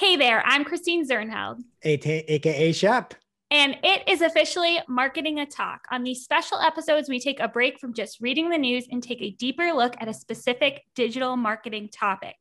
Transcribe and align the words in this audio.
Hey 0.00 0.16
there, 0.16 0.42
I'm 0.46 0.64
Christine 0.64 1.06
Zirnheld. 1.06 1.60
AKA 1.82 2.72
Shep. 2.72 3.12
And 3.50 3.76
it 3.82 4.08
is 4.08 4.22
officially 4.22 4.78
Marketing 4.88 5.38
O'Talk. 5.40 5.80
On 5.90 6.02
these 6.02 6.24
special 6.24 6.58
episodes, 6.58 7.10
we 7.10 7.20
take 7.20 7.38
a 7.38 7.48
break 7.48 7.78
from 7.78 7.92
just 7.92 8.18
reading 8.18 8.48
the 8.48 8.56
news 8.56 8.86
and 8.90 9.02
take 9.02 9.20
a 9.20 9.32
deeper 9.32 9.74
look 9.74 9.94
at 10.00 10.08
a 10.08 10.14
specific 10.14 10.80
digital 10.94 11.36
marketing 11.36 11.90
topic. 11.92 12.36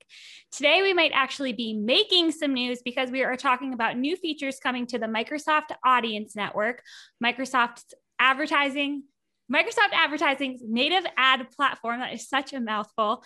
Today, 0.54 0.82
we 0.82 0.94
might 0.94 1.12
actually 1.14 1.52
be 1.52 1.74
making 1.74 2.32
some 2.32 2.54
news 2.54 2.82
because 2.82 3.12
we 3.12 3.24
are 3.24 3.36
talking 3.36 3.74
about 3.74 3.98
new 3.98 4.16
features 4.16 4.58
coming 4.64 4.88
to 4.88 4.98
the 4.98 5.08
Microsoft 5.08 5.76
Audience 5.86 6.38
Network, 6.38 6.82
Microsoft's 7.22 7.94
advertising 8.20 9.04
Microsoft 9.52 9.94
Advertising's 9.94 10.62
native 10.64 11.06
ad 11.18 11.50
platform, 11.52 12.00
that 12.00 12.14
is 12.14 12.28
such 12.28 12.54
a 12.54 12.60
mouthful. 12.60 13.24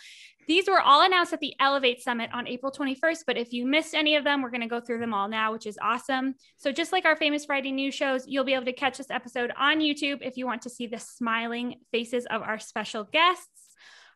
These 0.47 0.67
were 0.67 0.81
all 0.81 1.05
announced 1.05 1.33
at 1.33 1.39
the 1.39 1.53
Elevate 1.59 2.01
Summit 2.01 2.29
on 2.33 2.47
April 2.47 2.71
21st, 2.71 3.19
but 3.25 3.37
if 3.37 3.53
you 3.53 3.65
missed 3.65 3.93
any 3.93 4.15
of 4.15 4.23
them, 4.23 4.41
we're 4.41 4.49
going 4.49 4.61
to 4.61 4.67
go 4.67 4.81
through 4.81 4.99
them 4.99 5.13
all 5.13 5.27
now, 5.27 5.53
which 5.53 5.65
is 5.65 5.77
awesome. 5.81 6.35
So, 6.57 6.71
just 6.71 6.91
like 6.91 7.05
our 7.05 7.15
famous 7.15 7.45
Friday 7.45 7.71
news 7.71 7.93
shows, 7.93 8.25
you'll 8.27 8.43
be 8.43 8.53
able 8.53 8.65
to 8.65 8.73
catch 8.73 8.97
this 8.97 9.09
episode 9.09 9.51
on 9.57 9.79
YouTube 9.79 10.19
if 10.21 10.37
you 10.37 10.45
want 10.45 10.61
to 10.63 10.69
see 10.69 10.87
the 10.87 10.99
smiling 10.99 11.75
faces 11.91 12.25
of 12.25 12.41
our 12.41 12.59
special 12.59 13.05
guests. 13.05 13.47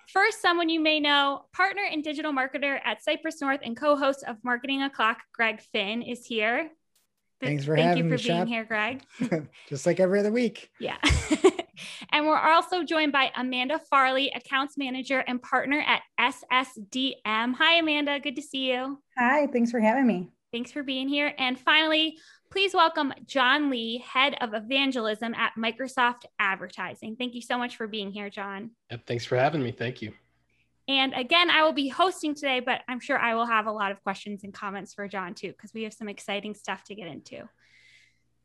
First, 0.09 0.41
someone 0.41 0.69
you 0.69 0.79
may 0.79 1.01
know, 1.01 1.45
partner 1.53 1.83
and 1.89 2.03
digital 2.03 2.31
marketer 2.31 2.79
at 2.83 3.03
Cypress 3.03 3.41
North 3.41 3.59
and 3.63 3.75
co 3.75 3.97
host 3.97 4.23
of 4.25 4.37
Marketing 4.43 4.81
O'Clock, 4.81 5.19
Greg 5.33 5.61
Finn, 5.73 6.01
is 6.01 6.25
here. 6.25 6.69
Thanks 7.41 7.65
for 7.65 7.75
Thank 7.75 7.87
having 7.89 8.05
you 8.05 8.09
me, 8.09 8.17
for 8.17 8.23
being 8.23 8.39
Shep. 8.39 8.47
here, 8.47 8.63
Greg. 8.65 9.03
Just 9.69 9.85
like 9.85 9.99
every 9.99 10.19
other 10.19 10.31
week. 10.31 10.69
Yeah. 10.79 10.97
and 12.11 12.25
we're 12.25 12.37
also 12.37 12.83
joined 12.83 13.11
by 13.11 13.31
Amanda 13.35 13.79
Farley, 13.89 14.31
accounts 14.35 14.77
manager 14.77 15.19
and 15.27 15.41
partner 15.41 15.83
at 15.85 16.01
SSDM. 16.19 17.55
Hi, 17.55 17.75
Amanda. 17.79 18.19
Good 18.19 18.35
to 18.35 18.41
see 18.41 18.71
you. 18.71 19.01
Hi, 19.17 19.47
thanks 19.47 19.71
for 19.71 19.79
having 19.79 20.07
me. 20.07 20.29
Thanks 20.51 20.71
for 20.71 20.83
being 20.83 21.09
here. 21.09 21.33
And 21.37 21.59
finally, 21.59 22.17
please 22.49 22.73
welcome 22.73 23.13
John 23.25 23.69
Lee, 23.69 24.03
head 24.07 24.35
of 24.41 24.53
evangelism 24.53 25.33
at 25.35 25.53
Microsoft 25.57 26.25
Advertising. 26.39 27.15
Thank 27.17 27.35
you 27.35 27.41
so 27.41 27.57
much 27.57 27.75
for 27.75 27.87
being 27.87 28.11
here, 28.11 28.29
John. 28.29 28.71
Yep, 28.91 29.05
thanks 29.05 29.25
for 29.25 29.35
having 29.35 29.61
me. 29.61 29.71
Thank 29.71 30.01
you. 30.01 30.13
And 30.87 31.13
again, 31.13 31.49
I 31.49 31.63
will 31.63 31.73
be 31.73 31.89
hosting 31.89 32.33
today, 32.33 32.61
but 32.61 32.81
I'm 32.87 33.01
sure 33.01 33.19
I 33.19 33.35
will 33.35 33.45
have 33.45 33.67
a 33.67 33.71
lot 33.71 33.91
of 33.91 34.01
questions 34.03 34.45
and 34.45 34.53
comments 34.53 34.93
for 34.93 35.07
John 35.07 35.33
too, 35.33 35.49
because 35.49 35.73
we 35.73 35.83
have 35.83 35.93
some 35.93 36.07
exciting 36.07 36.55
stuff 36.55 36.85
to 36.85 36.95
get 36.95 37.07
into. 37.07 37.49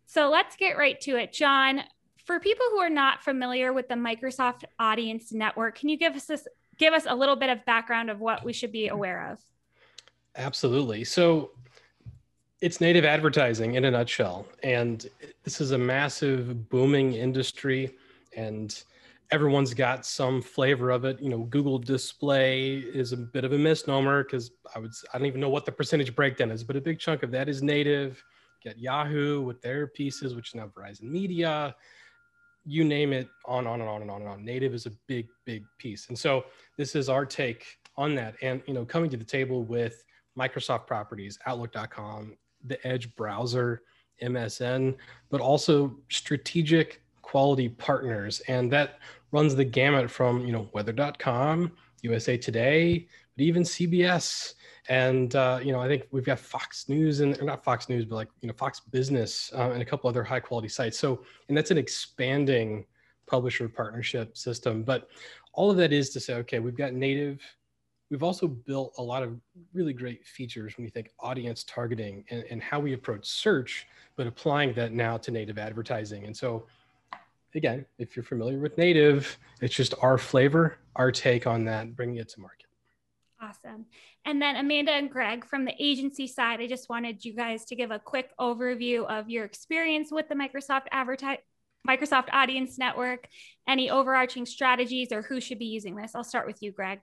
So 0.06 0.28
let's 0.28 0.56
get 0.56 0.76
right 0.76 1.00
to 1.02 1.16
it. 1.16 1.32
John, 1.32 1.82
for 2.24 2.38
people 2.38 2.66
who 2.70 2.78
are 2.78 2.90
not 2.90 3.22
familiar 3.22 3.72
with 3.72 3.88
the 3.88 3.94
Microsoft 3.94 4.64
Audience 4.78 5.32
Network, 5.32 5.78
can 5.78 5.88
you 5.88 5.96
give 5.96 6.14
us 6.14 6.26
this, 6.26 6.46
give 6.78 6.94
us 6.94 7.04
a 7.08 7.14
little 7.14 7.36
bit 7.36 7.50
of 7.50 7.64
background 7.64 8.10
of 8.10 8.20
what 8.20 8.44
we 8.44 8.52
should 8.52 8.72
be 8.72 8.88
aware 8.88 9.30
of? 9.32 9.38
Absolutely. 10.36 11.04
So 11.04 11.50
it's 12.60 12.80
native 12.80 13.04
advertising 13.04 13.74
in 13.74 13.84
a 13.84 13.90
nutshell. 13.90 14.46
And 14.62 15.06
this 15.42 15.60
is 15.60 15.72
a 15.72 15.78
massive 15.78 16.68
booming 16.68 17.14
industry 17.14 17.96
and 18.36 18.82
everyone's 19.32 19.74
got 19.74 20.06
some 20.06 20.40
flavor 20.40 20.90
of 20.90 21.04
it. 21.04 21.20
You 21.20 21.30
know, 21.30 21.40
Google 21.44 21.78
display 21.78 22.76
is 22.76 23.12
a 23.12 23.16
bit 23.16 23.44
of 23.44 23.52
a 23.52 23.58
misnomer 23.58 24.22
because 24.22 24.52
I 24.76 24.78
would 24.78 24.92
I 25.12 25.18
don't 25.18 25.26
even 25.26 25.40
know 25.40 25.48
what 25.48 25.66
the 25.66 25.72
percentage 25.72 26.14
breakdown 26.14 26.50
is, 26.50 26.62
but 26.62 26.76
a 26.76 26.80
big 26.80 26.98
chunk 26.98 27.22
of 27.22 27.30
that 27.32 27.48
is 27.48 27.62
native. 27.62 28.22
Get 28.62 28.78
Yahoo 28.78 29.40
with 29.42 29.60
their 29.60 29.88
pieces, 29.88 30.34
which 30.34 30.50
is 30.50 30.54
now 30.54 30.68
Verizon 30.68 31.04
Media. 31.04 31.74
You 32.64 32.84
name 32.84 33.12
it, 33.12 33.28
on, 33.46 33.66
on 33.66 33.80
and 33.80 33.88
on 33.88 34.02
and 34.02 34.10
on 34.10 34.20
and 34.22 34.30
on. 34.30 34.44
Native 34.44 34.74
is 34.74 34.86
a 34.86 34.92
big, 35.08 35.26
big 35.44 35.64
piece. 35.78 36.08
And 36.08 36.18
so 36.18 36.44
this 36.78 36.94
is 36.94 37.08
our 37.08 37.26
take 37.26 37.66
on 37.96 38.14
that. 38.14 38.36
And 38.42 38.62
you 38.66 38.74
know, 38.74 38.84
coming 38.84 39.10
to 39.10 39.16
the 39.16 39.24
table 39.24 39.64
with 39.64 40.04
Microsoft 40.38 40.86
properties, 40.86 41.38
Outlook.com, 41.46 42.36
the 42.64 42.86
Edge 42.86 43.14
browser, 43.16 43.82
MSN, 44.22 44.96
but 45.30 45.40
also 45.40 45.96
strategic 46.08 47.02
quality 47.22 47.68
partners. 47.68 48.40
And 48.48 48.72
that 48.72 48.98
runs 49.30 49.54
the 49.54 49.64
gamut 49.64 50.10
from, 50.10 50.46
you 50.46 50.52
know, 50.52 50.68
weather.com, 50.72 51.72
USA 52.02 52.36
Today, 52.36 53.08
but 53.36 53.44
even 53.44 53.62
CBS. 53.62 54.54
And, 54.88 55.34
uh, 55.36 55.60
you 55.62 55.72
know, 55.72 55.80
I 55.80 55.86
think 55.86 56.06
we've 56.10 56.24
got 56.24 56.38
Fox 56.38 56.88
News 56.88 57.20
and 57.20 57.40
not 57.42 57.62
Fox 57.62 57.88
News, 57.88 58.04
but 58.04 58.16
like, 58.16 58.28
you 58.40 58.48
know, 58.48 58.54
Fox 58.54 58.80
Business 58.80 59.52
uh, 59.56 59.70
and 59.70 59.80
a 59.80 59.84
couple 59.84 60.10
other 60.10 60.24
high 60.24 60.40
quality 60.40 60.68
sites. 60.68 60.98
So, 60.98 61.22
and 61.48 61.56
that's 61.56 61.70
an 61.70 61.78
expanding 61.78 62.84
publisher 63.26 63.68
partnership 63.68 64.36
system. 64.36 64.82
But 64.82 65.08
all 65.52 65.70
of 65.70 65.76
that 65.76 65.92
is 65.92 66.10
to 66.10 66.20
say, 66.20 66.34
okay, 66.34 66.58
we've 66.58 66.76
got 66.76 66.92
native 66.94 67.40
we've 68.12 68.22
also 68.22 68.46
built 68.46 68.92
a 68.98 69.02
lot 69.02 69.22
of 69.22 69.40
really 69.72 69.94
great 69.94 70.24
features 70.26 70.76
when 70.76 70.84
you 70.84 70.90
think 70.90 71.10
audience 71.18 71.64
targeting 71.64 72.22
and, 72.28 72.44
and, 72.50 72.62
how 72.62 72.78
we 72.78 72.92
approach 72.92 73.26
search, 73.26 73.86
but 74.16 74.26
applying 74.26 74.74
that 74.74 74.92
now 74.92 75.16
to 75.16 75.30
native 75.30 75.56
advertising. 75.56 76.26
And 76.26 76.36
so, 76.36 76.66
again, 77.54 77.86
if 77.98 78.14
you're 78.14 78.22
familiar 78.22 78.58
with 78.58 78.76
native, 78.76 79.38
it's 79.62 79.74
just 79.74 79.94
our 80.02 80.18
flavor, 80.18 80.76
our 80.94 81.10
take 81.10 81.46
on 81.46 81.64
that, 81.64 81.96
bringing 81.96 82.16
it 82.16 82.28
to 82.28 82.40
market. 82.40 82.66
Awesome. 83.42 83.86
And 84.24 84.40
then 84.40 84.54
Amanda 84.56 84.92
and 84.92 85.10
Greg 85.10 85.44
from 85.44 85.64
the 85.64 85.74
agency 85.78 86.28
side, 86.28 86.60
I 86.60 86.68
just 86.68 86.88
wanted 86.88 87.24
you 87.24 87.34
guys 87.34 87.64
to 87.66 87.76
give 87.76 87.90
a 87.90 87.98
quick 87.98 88.30
overview 88.38 89.04
of 89.06 89.28
your 89.28 89.44
experience 89.44 90.12
with 90.12 90.28
the 90.28 90.36
Microsoft 90.36 90.86
advertise 90.92 91.38
Microsoft 91.86 92.28
Audience 92.32 92.78
Network, 92.78 93.26
any 93.66 93.90
overarching 93.90 94.46
strategies 94.46 95.10
or 95.10 95.22
who 95.22 95.40
should 95.40 95.58
be 95.58 95.64
using 95.64 95.96
this. 95.96 96.12
I'll 96.14 96.22
start 96.22 96.46
with 96.46 96.62
you, 96.62 96.70
Greg. 96.70 97.00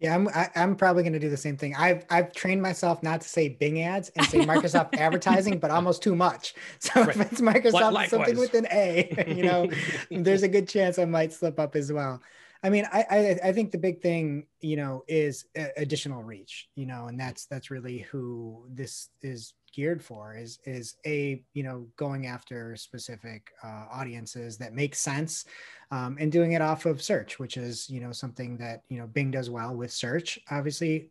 Yeah, 0.00 0.14
I'm 0.14 0.28
I, 0.28 0.42
am 0.42 0.50
i 0.56 0.62
am 0.62 0.76
probably 0.76 1.04
going 1.04 1.14
to 1.14 1.18
do 1.18 1.30
the 1.30 1.36
same 1.38 1.56
thing. 1.56 1.74
I've 1.74 2.04
I've 2.10 2.32
trained 2.34 2.60
myself 2.60 3.02
not 3.02 3.22
to 3.22 3.28
say 3.28 3.48
Bing 3.48 3.80
ads 3.80 4.10
and 4.10 4.26
say 4.26 4.40
Microsoft 4.40 4.94
advertising, 4.98 5.58
but 5.58 5.70
almost 5.70 6.02
too 6.02 6.14
much. 6.14 6.54
So 6.80 7.00
right. 7.00 7.16
if 7.16 7.32
it's 7.32 7.40
Microsoft 7.40 8.08
something 8.08 8.36
with 8.36 8.52
an 8.54 8.66
A, 8.72 9.24
you 9.34 9.44
know, 9.44 9.70
there's 10.10 10.42
a 10.42 10.48
good 10.48 10.68
chance 10.68 10.98
I 10.98 11.06
might 11.06 11.32
slip 11.32 11.58
up 11.58 11.76
as 11.76 11.90
well. 11.90 12.20
I 12.62 12.70
mean, 12.70 12.86
I, 12.92 13.04
I, 13.10 13.48
I 13.48 13.52
think 13.52 13.70
the 13.70 13.78
big 13.78 14.00
thing, 14.00 14.46
you 14.60 14.76
know, 14.76 15.04
is 15.08 15.46
additional 15.76 16.22
reach, 16.22 16.68
you 16.74 16.86
know, 16.86 17.06
and 17.06 17.18
that's 17.18 17.46
that's 17.46 17.70
really 17.70 17.98
who 17.98 18.66
this 18.68 19.10
is 19.22 19.54
geared 19.76 20.02
for 20.02 20.34
is 20.34 20.58
is 20.64 20.96
a 21.04 21.42
you 21.52 21.62
know 21.62 21.86
going 21.96 22.26
after 22.26 22.74
specific 22.76 23.52
uh, 23.62 23.84
audiences 23.92 24.56
that 24.56 24.72
make 24.72 24.94
sense 24.94 25.44
um, 25.90 26.16
and 26.18 26.32
doing 26.32 26.52
it 26.52 26.62
off 26.62 26.86
of 26.86 27.02
search 27.02 27.38
which 27.38 27.58
is 27.58 27.88
you 27.90 28.00
know 28.00 28.10
something 28.10 28.56
that 28.56 28.84
you 28.88 28.98
know 28.98 29.06
bing 29.06 29.30
does 29.30 29.50
well 29.50 29.76
with 29.76 29.92
search 29.92 30.38
obviously 30.50 31.10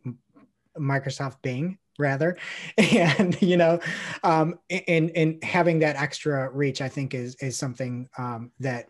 microsoft 0.76 1.40
bing 1.42 1.78
rather. 1.98 2.36
And 2.78 3.40
you 3.40 3.56
know 3.56 3.78
um 4.24 4.58
and 4.68 5.10
and 5.14 5.42
having 5.42 5.78
that 5.78 5.96
extra 5.96 6.50
reach 6.50 6.80
i 6.82 6.88
think 6.88 7.14
is 7.14 7.36
is 7.36 7.56
something 7.56 8.08
um 8.18 8.50
that 8.60 8.88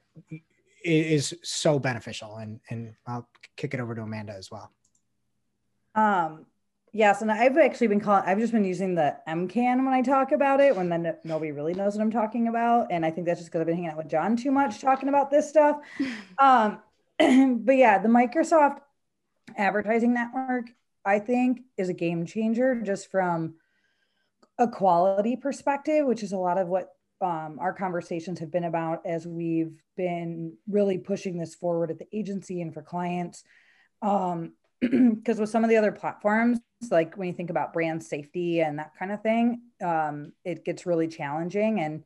is 0.86 1.34
so 1.42 1.78
beneficial 1.78 2.36
and 2.36 2.60
and 2.70 2.94
i'll 3.06 3.28
kick 3.56 3.74
it 3.74 3.80
over 3.80 3.94
to 3.94 4.02
amanda 4.02 4.32
as 4.32 4.50
well 4.50 4.70
um 5.94 6.46
Yes, 6.96 7.20
and 7.20 7.30
I've 7.30 7.58
actually 7.58 7.88
been 7.88 8.00
calling. 8.00 8.24
I've 8.24 8.38
just 8.38 8.54
been 8.54 8.64
using 8.64 8.94
the 8.94 9.14
MCAN 9.28 9.84
when 9.84 9.92
I 9.92 10.00
talk 10.00 10.32
about 10.32 10.60
it, 10.60 10.74
when 10.74 10.88
then 10.88 11.14
nobody 11.24 11.52
really 11.52 11.74
knows 11.74 11.94
what 11.94 12.00
I'm 12.00 12.10
talking 12.10 12.48
about, 12.48 12.86
and 12.90 13.04
I 13.04 13.10
think 13.10 13.26
that's 13.26 13.38
just 13.38 13.50
because 13.50 13.60
I've 13.60 13.66
been 13.66 13.76
hanging 13.76 13.90
out 13.90 13.98
with 13.98 14.08
John 14.08 14.34
too 14.34 14.50
much 14.50 14.80
talking 14.80 15.10
about 15.10 15.30
this 15.30 15.46
stuff. 15.46 15.76
um, 16.38 16.78
but 17.18 17.76
yeah, 17.76 17.98
the 17.98 18.08
Microsoft 18.08 18.78
Advertising 19.58 20.14
Network, 20.14 20.70
I 21.04 21.18
think, 21.18 21.64
is 21.76 21.90
a 21.90 21.92
game 21.92 22.24
changer 22.24 22.80
just 22.80 23.10
from 23.10 23.56
a 24.58 24.66
quality 24.66 25.36
perspective, 25.36 26.06
which 26.06 26.22
is 26.22 26.32
a 26.32 26.38
lot 26.38 26.56
of 26.56 26.68
what 26.68 26.95
um, 27.20 27.58
our 27.60 27.72
conversations 27.72 28.38
have 28.40 28.50
been 28.50 28.64
about 28.64 29.00
as 29.06 29.26
we've 29.26 29.82
been 29.96 30.52
really 30.68 30.98
pushing 30.98 31.38
this 31.38 31.54
forward 31.54 31.90
at 31.90 31.98
the 31.98 32.06
agency 32.12 32.60
and 32.60 32.74
for 32.74 32.82
clients. 32.82 33.42
Um, 34.02 34.52
because 34.80 35.40
with 35.40 35.48
some 35.48 35.64
of 35.64 35.70
the 35.70 35.76
other 35.76 35.92
platforms 35.92 36.58
like 36.90 37.16
when 37.16 37.28
you 37.28 37.34
think 37.34 37.48
about 37.48 37.72
brand 37.72 38.02
safety 38.02 38.60
and 38.60 38.78
that 38.78 38.92
kind 38.98 39.10
of 39.10 39.22
thing 39.22 39.62
um, 39.82 40.32
it 40.44 40.64
gets 40.64 40.84
really 40.84 41.08
challenging 41.08 41.80
and 41.80 42.04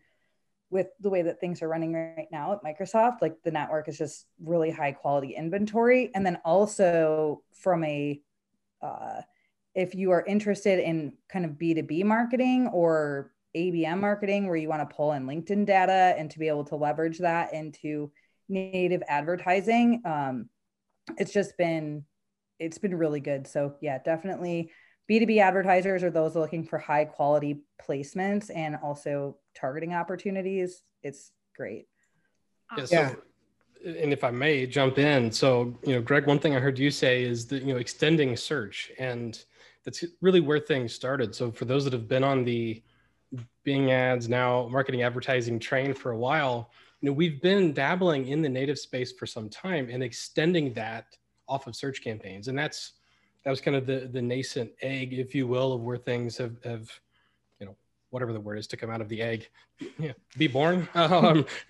with 0.70 0.86
the 1.00 1.10
way 1.10 1.22
that 1.22 1.40
things 1.40 1.62
are 1.62 1.68
running 1.68 1.92
right 1.92 2.28
now 2.30 2.52
at 2.52 2.62
microsoft 2.62 3.20
like 3.20 3.34
the 3.42 3.50
network 3.50 3.88
is 3.88 3.98
just 3.98 4.26
really 4.40 4.70
high 4.70 4.92
quality 4.92 5.34
inventory 5.34 6.12
and 6.14 6.24
then 6.24 6.38
also 6.44 7.42
from 7.52 7.82
a 7.82 8.20
uh, 8.82 9.20
if 9.74 9.94
you 9.94 10.12
are 10.12 10.24
interested 10.24 10.78
in 10.78 11.12
kind 11.28 11.44
of 11.44 11.52
b2b 11.52 12.04
marketing 12.04 12.68
or 12.68 13.32
abm 13.56 14.00
marketing 14.00 14.46
where 14.46 14.56
you 14.56 14.68
want 14.68 14.88
to 14.88 14.94
pull 14.94 15.12
in 15.12 15.26
linkedin 15.26 15.66
data 15.66 16.14
and 16.16 16.30
to 16.30 16.38
be 16.38 16.48
able 16.48 16.64
to 16.64 16.76
leverage 16.76 17.18
that 17.18 17.52
into 17.52 18.10
native 18.48 19.02
advertising 19.08 20.00
um, 20.04 20.48
it's 21.18 21.32
just 21.32 21.56
been 21.56 22.04
it's 22.60 22.78
been 22.78 22.94
really 22.94 23.20
good. 23.20 23.46
So 23.46 23.74
yeah, 23.80 23.98
definitely 23.98 24.70
B2B 25.10 25.40
advertisers 25.40 26.04
are 26.04 26.10
those 26.10 26.36
looking 26.36 26.64
for 26.64 26.78
high 26.78 27.06
quality 27.06 27.62
placements 27.82 28.54
and 28.54 28.76
also 28.76 29.38
targeting 29.56 29.94
opportunities. 29.94 30.82
It's 31.02 31.32
great. 31.56 31.88
Yeah, 32.76 32.84
so, 32.84 32.94
yeah. 32.94 33.14
And 33.84 34.12
if 34.12 34.22
I 34.22 34.30
may 34.30 34.66
jump 34.66 34.98
in, 34.98 35.32
so 35.32 35.74
you 35.84 35.94
know, 35.94 36.02
Greg, 36.02 36.26
one 36.26 36.38
thing 36.38 36.54
I 36.54 36.60
heard 36.60 36.78
you 36.78 36.90
say 36.90 37.24
is 37.24 37.46
that 37.46 37.62
you 37.62 37.72
know 37.72 37.80
extending 37.80 38.36
search, 38.36 38.92
and 38.98 39.42
that's 39.84 40.04
really 40.20 40.40
where 40.40 40.60
things 40.60 40.92
started. 40.92 41.34
So 41.34 41.50
for 41.50 41.64
those 41.64 41.84
that 41.84 41.94
have 41.94 42.06
been 42.06 42.22
on 42.22 42.44
the 42.44 42.82
Bing 43.64 43.92
ads 43.92 44.28
now 44.28 44.68
marketing 44.68 45.02
advertising 45.02 45.58
train 45.58 45.94
for 45.94 46.12
a 46.12 46.18
while, 46.18 46.70
you 47.00 47.08
know, 47.08 47.12
we've 47.12 47.40
been 47.40 47.72
dabbling 47.72 48.28
in 48.28 48.42
the 48.42 48.48
native 48.48 48.78
space 48.78 49.12
for 49.12 49.26
some 49.26 49.48
time 49.48 49.88
and 49.90 50.02
extending 50.02 50.72
that 50.74 51.16
off 51.48 51.66
of 51.66 51.74
search 51.74 52.02
campaigns. 52.02 52.48
And 52.48 52.58
that's 52.58 52.92
that 53.44 53.50
was 53.50 53.60
kind 53.60 53.76
of 53.76 53.86
the 53.86 54.08
the 54.12 54.20
nascent 54.20 54.70
egg, 54.82 55.14
if 55.14 55.34
you 55.34 55.46
will, 55.46 55.72
of 55.72 55.82
where 55.82 55.96
things 55.96 56.36
have 56.36 56.62
have 56.64 56.90
you 57.58 57.66
know 57.66 57.76
whatever 58.10 58.32
the 58.32 58.40
word 58.40 58.58
is 58.58 58.66
to 58.68 58.76
come 58.76 58.90
out 58.90 59.00
of 59.00 59.08
the 59.08 59.22
egg, 59.22 59.48
yeah, 59.98 60.12
be 60.36 60.46
born 60.46 60.88
um, 60.94 61.46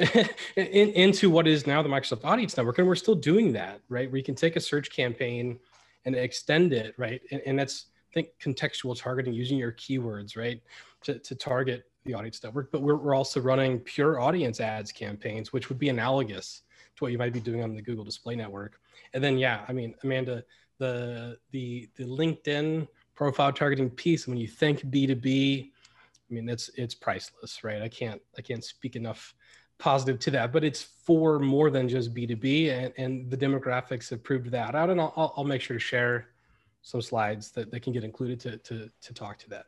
in, 0.57 0.91
into 0.91 1.31
what 1.31 1.47
is 1.47 1.67
now 1.67 1.83
the 1.83 1.89
Microsoft 1.89 2.25
Audience 2.25 2.57
Network, 2.57 2.79
and 2.79 2.87
we're 2.87 2.95
still 2.95 3.15
doing 3.15 3.53
that, 3.53 3.81
right? 3.89 4.11
Where 4.11 4.19
you 4.19 4.25
can 4.25 4.35
take 4.35 4.57
a 4.57 4.61
search 4.61 4.91
campaign 4.91 5.59
and 6.05 6.17
extend 6.17 6.73
it, 6.73 6.95
right? 6.97 7.21
And, 7.31 7.43
and 7.47 7.59
that's 7.59 7.87
think 8.13 8.29
contextual 8.41 8.99
targeting 8.99 9.33
using 9.33 9.59
your 9.59 9.73
keywords, 9.73 10.37
right, 10.37 10.61
to, 11.03 11.19
to 11.19 11.35
target 11.35 11.85
the 12.05 12.15
audience 12.15 12.43
network. 12.43 12.73
But 12.73 12.83
we're, 12.83 12.97
we're 12.97 13.15
also 13.15 13.41
running 13.41 13.79
pure 13.81 14.21
audience 14.21 14.61
ads 14.61 14.93
campaigns, 14.93 15.53
which 15.53 15.69
would 15.69 15.79
be 15.79 15.89
analogous 15.89 16.63
to 16.97 17.05
what 17.05 17.13
you 17.13 17.19
might 17.19 17.33
be 17.33 17.41
doing 17.41 17.63
on 17.63 17.75
the 17.75 17.83
Google 17.83 18.05
Display 18.05 18.37
Network. 18.37 18.81
And 19.15 19.23
then, 19.23 19.39
yeah, 19.39 19.65
I 19.69 19.73
mean, 19.73 19.95
Amanda, 20.03 20.45
the 20.79 21.39
the 21.51 21.89
the 21.97 22.05
LinkedIn 22.05 22.89
profile 23.15 23.53
targeting 23.53 23.91
piece. 23.91 24.27
When 24.27 24.39
you 24.39 24.49
think 24.49 24.91
B 24.91 25.07
two 25.07 25.15
B, 25.15 25.73
I 26.31 26.35
mean, 26.35 26.49
it's 26.49 26.71
it's 26.77 26.95
priceless, 26.95 27.63
right? 27.63 27.83
I 27.83 27.89
can't 27.89 28.21
I 28.39 28.41
can't 28.41 28.65
speak 28.65 28.97
enough 28.97 29.35
positive 29.79 30.19
to 30.21 30.31
that, 30.31 30.53
but 30.53 30.65
it's 30.65 30.83
for 30.83 31.39
more 31.39 31.71
than 31.71 31.89
just 31.89 32.15
B 32.15 32.27
two 32.27 32.37
B, 32.37 32.71
and 32.71 32.95
and 32.97 33.31
the 33.31 33.37
demographics 33.37 34.09
have 34.11 34.23
proved 34.25 34.51
that 34.51 34.75
out. 34.75 34.89
And 34.91 35.01
I'll 35.01 35.35
I'll 35.37 35.45
make 35.45 35.61
sure 35.61 35.77
to 35.77 35.81
share 35.81 36.30
some 36.83 37.03
slides 37.03 37.51
that, 37.53 37.71
that 37.71 37.83
can 37.83 37.93
get 37.93 38.05
included 38.05 38.41
to 38.41 38.57
to 38.59 38.91
to 39.03 39.15
talk 39.15 39.39
to 39.39 39.51
that. 39.51 39.67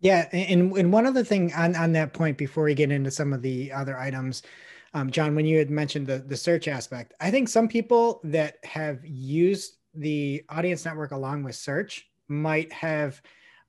Yeah, 0.00 0.28
and 0.32 0.76
and 0.76 0.92
one 0.92 1.06
other 1.06 1.24
thing 1.24 1.52
on 1.54 1.76
on 1.76 1.92
that 1.92 2.12
point 2.12 2.36
before 2.36 2.64
we 2.64 2.74
get 2.74 2.90
into 2.90 3.10
some 3.10 3.32
of 3.32 3.42
the 3.42 3.72
other 3.72 3.98
items, 3.98 4.42
um, 4.92 5.10
John, 5.10 5.34
when 5.34 5.46
you 5.46 5.58
had 5.58 5.70
mentioned 5.70 6.06
the, 6.06 6.18
the 6.18 6.36
search 6.36 6.68
aspect, 6.68 7.14
I 7.20 7.30
think 7.30 7.48
some 7.48 7.68
people 7.68 8.20
that 8.24 8.58
have 8.64 9.04
used 9.04 9.76
the 9.94 10.44
audience 10.48 10.84
network 10.84 11.12
along 11.12 11.44
with 11.44 11.56
search 11.56 12.08
might 12.28 12.72
have 12.72 13.20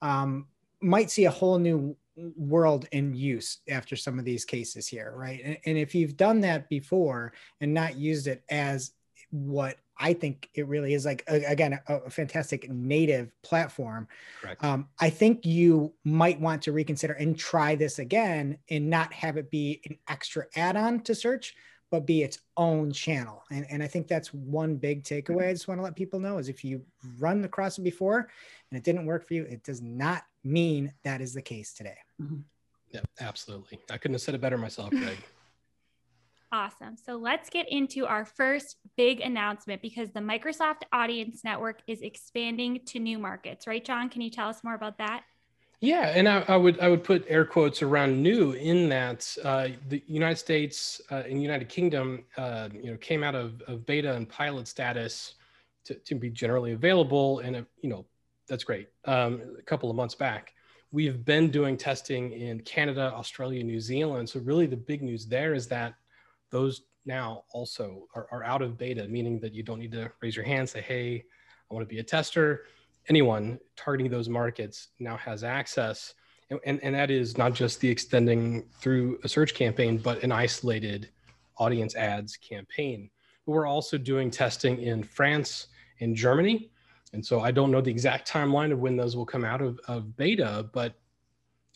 um, 0.01 0.47
might 0.81 1.09
see 1.09 1.25
a 1.25 1.31
whole 1.31 1.57
new 1.57 1.95
world 2.15 2.87
in 2.91 3.13
use 3.13 3.59
after 3.69 3.95
some 3.95 4.19
of 4.19 4.25
these 4.25 4.45
cases 4.45 4.87
here, 4.87 5.13
right? 5.15 5.41
And, 5.43 5.57
and 5.65 5.77
if 5.77 5.93
you've 5.93 6.15
done 6.15 6.41
that 6.41 6.69
before 6.69 7.33
and 7.59 7.73
not 7.73 7.97
used 7.97 8.27
it 8.27 8.43
as 8.49 8.91
what 9.31 9.77
I 9.97 10.13
think 10.13 10.49
it 10.53 10.67
really 10.67 10.93
is 10.93 11.05
like 11.05 11.23
a, 11.27 11.43
again 11.45 11.79
a, 11.87 11.95
a, 11.95 12.09
fantastic 12.09 12.69
native 12.69 13.31
platform. 13.41 14.07
Um, 14.59 14.89
I 14.99 15.09
think 15.09 15.45
you 15.45 15.93
might 16.03 16.39
want 16.39 16.61
to 16.63 16.71
reconsider 16.71 17.13
and 17.13 17.37
try 17.37 17.75
this 17.75 17.99
again 17.99 18.57
and 18.69 18.89
not 18.89 19.13
have 19.13 19.37
it 19.37 19.49
be 19.49 19.81
an 19.85 19.97
extra 20.09 20.45
add-on 20.55 21.01
to 21.01 21.15
search, 21.15 21.55
but 21.91 22.05
be 22.05 22.23
its 22.23 22.39
own 22.57 22.91
channel. 22.91 23.43
And, 23.51 23.65
and 23.69 23.81
I 23.81 23.87
think 23.87 24.07
that's 24.07 24.33
one 24.33 24.75
big 24.75 25.03
takeaway. 25.03 25.49
I 25.49 25.53
just 25.53 25.67
want 25.67 25.79
to 25.79 25.83
let 25.83 25.95
people 25.95 26.19
know 26.19 26.39
is 26.39 26.49
if 26.49 26.63
you 26.63 26.83
run 27.17 27.43
across 27.45 27.77
it 27.77 27.83
before 27.83 28.27
and 28.69 28.77
it 28.77 28.83
didn't 28.83 29.05
work 29.05 29.25
for 29.25 29.33
you, 29.33 29.43
it 29.43 29.63
does 29.63 29.81
not 29.81 30.23
mean 30.43 30.93
that 31.03 31.21
is 31.21 31.33
the 31.33 31.41
case 31.41 31.73
today. 31.73 31.97
Mm-hmm. 32.21 32.41
Yeah, 32.91 33.01
absolutely. 33.19 33.79
I 33.89 33.97
couldn't 33.97 34.15
have 34.15 34.21
said 34.21 34.35
it 34.35 34.41
better 34.41 34.57
myself, 34.57 34.89
Greg. 34.89 35.17
Awesome. 36.55 36.95
So 36.95 37.17
let's 37.17 37.49
get 37.49 37.69
into 37.69 38.05
our 38.05 38.23
first 38.23 38.77
big 38.95 39.19
announcement 39.19 39.81
because 39.81 40.11
the 40.11 40.21
Microsoft 40.21 40.83
Audience 40.93 41.43
Network 41.43 41.81
is 41.85 42.01
expanding 42.01 42.79
to 42.85 42.97
new 42.97 43.19
markets, 43.19 43.67
right, 43.67 43.83
John? 43.83 44.07
Can 44.07 44.21
you 44.21 44.29
tell 44.29 44.47
us 44.47 44.63
more 44.63 44.73
about 44.73 44.97
that? 44.99 45.23
Yeah, 45.81 46.13
and 46.15 46.29
I, 46.29 46.45
I 46.47 46.55
would 46.55 46.79
I 46.79 46.87
would 46.87 47.03
put 47.03 47.25
air 47.27 47.43
quotes 47.43 47.81
around 47.81 48.23
new 48.23 48.53
in 48.53 48.87
that 48.87 49.35
uh, 49.43 49.67
the 49.89 50.01
United 50.07 50.37
States 50.37 51.01
uh, 51.11 51.23
and 51.29 51.41
United 51.41 51.67
Kingdom, 51.67 52.23
uh, 52.37 52.69
you 52.73 52.89
know, 52.89 52.97
came 52.99 53.21
out 53.21 53.35
of, 53.35 53.61
of 53.67 53.85
beta 53.85 54.15
and 54.15 54.27
pilot 54.29 54.69
status 54.69 55.35
to, 55.83 55.95
to 55.95 56.15
be 56.15 56.29
generally 56.29 56.71
available, 56.71 57.39
and 57.39 57.57
uh, 57.57 57.61
you 57.81 57.89
know, 57.89 58.05
that's 58.47 58.63
great. 58.63 58.87
Um, 59.03 59.41
a 59.59 59.61
couple 59.61 59.89
of 59.89 59.97
months 59.97 60.15
back, 60.15 60.53
we've 60.93 61.25
been 61.25 61.51
doing 61.51 61.75
testing 61.75 62.31
in 62.31 62.61
Canada, 62.61 63.11
Australia, 63.13 63.61
New 63.61 63.81
Zealand. 63.81 64.29
So 64.29 64.39
really, 64.39 64.67
the 64.67 64.77
big 64.77 65.01
news 65.01 65.25
there 65.25 65.53
is 65.53 65.67
that 65.67 65.95
those 66.55 66.83
now 67.05 67.43
also 67.51 68.07
are, 68.15 68.27
are 68.31 68.43
out 68.45 68.61
of 68.61 68.77
beta, 68.77 69.05
meaning 69.09 69.39
that 69.41 69.53
you 69.53 69.61
don't 69.61 69.79
need 69.79 69.91
to 69.91 70.09
raise 70.21 70.37
your 70.37 70.45
hand, 70.45 70.69
say, 70.69 70.81
hey, 70.81 71.23
I 71.69 71.73
want 71.73 71.87
to 71.87 71.93
be 71.93 71.99
a 71.99 72.03
tester. 72.03 72.63
Anyone 73.09 73.59
targeting 73.75 74.09
those 74.09 74.29
markets 74.29 74.87
now 74.99 75.17
has 75.17 75.43
access. 75.43 76.13
And, 76.49 76.59
and, 76.65 76.79
and 76.81 76.95
that 76.95 77.11
is 77.11 77.37
not 77.37 77.53
just 77.53 77.81
the 77.81 77.89
extending 77.89 78.69
through 78.79 79.19
a 79.25 79.27
search 79.27 79.53
campaign, 79.53 79.97
but 79.97 80.23
an 80.23 80.31
isolated 80.31 81.09
audience 81.57 81.93
ads 81.95 82.37
campaign. 82.37 83.09
But 83.45 83.51
we're 83.51 83.67
also 83.67 83.97
doing 83.97 84.31
testing 84.31 84.81
in 84.81 85.03
France 85.03 85.67
and 85.99 86.15
Germany. 86.15 86.71
And 87.11 87.25
so 87.25 87.41
I 87.41 87.51
don't 87.51 87.69
know 87.69 87.81
the 87.81 87.91
exact 87.91 88.31
timeline 88.31 88.71
of 88.71 88.79
when 88.79 88.95
those 88.95 89.17
will 89.17 89.25
come 89.25 89.43
out 89.43 89.61
of, 89.61 89.77
of 89.89 90.15
beta, 90.15 90.69
but 90.73 90.95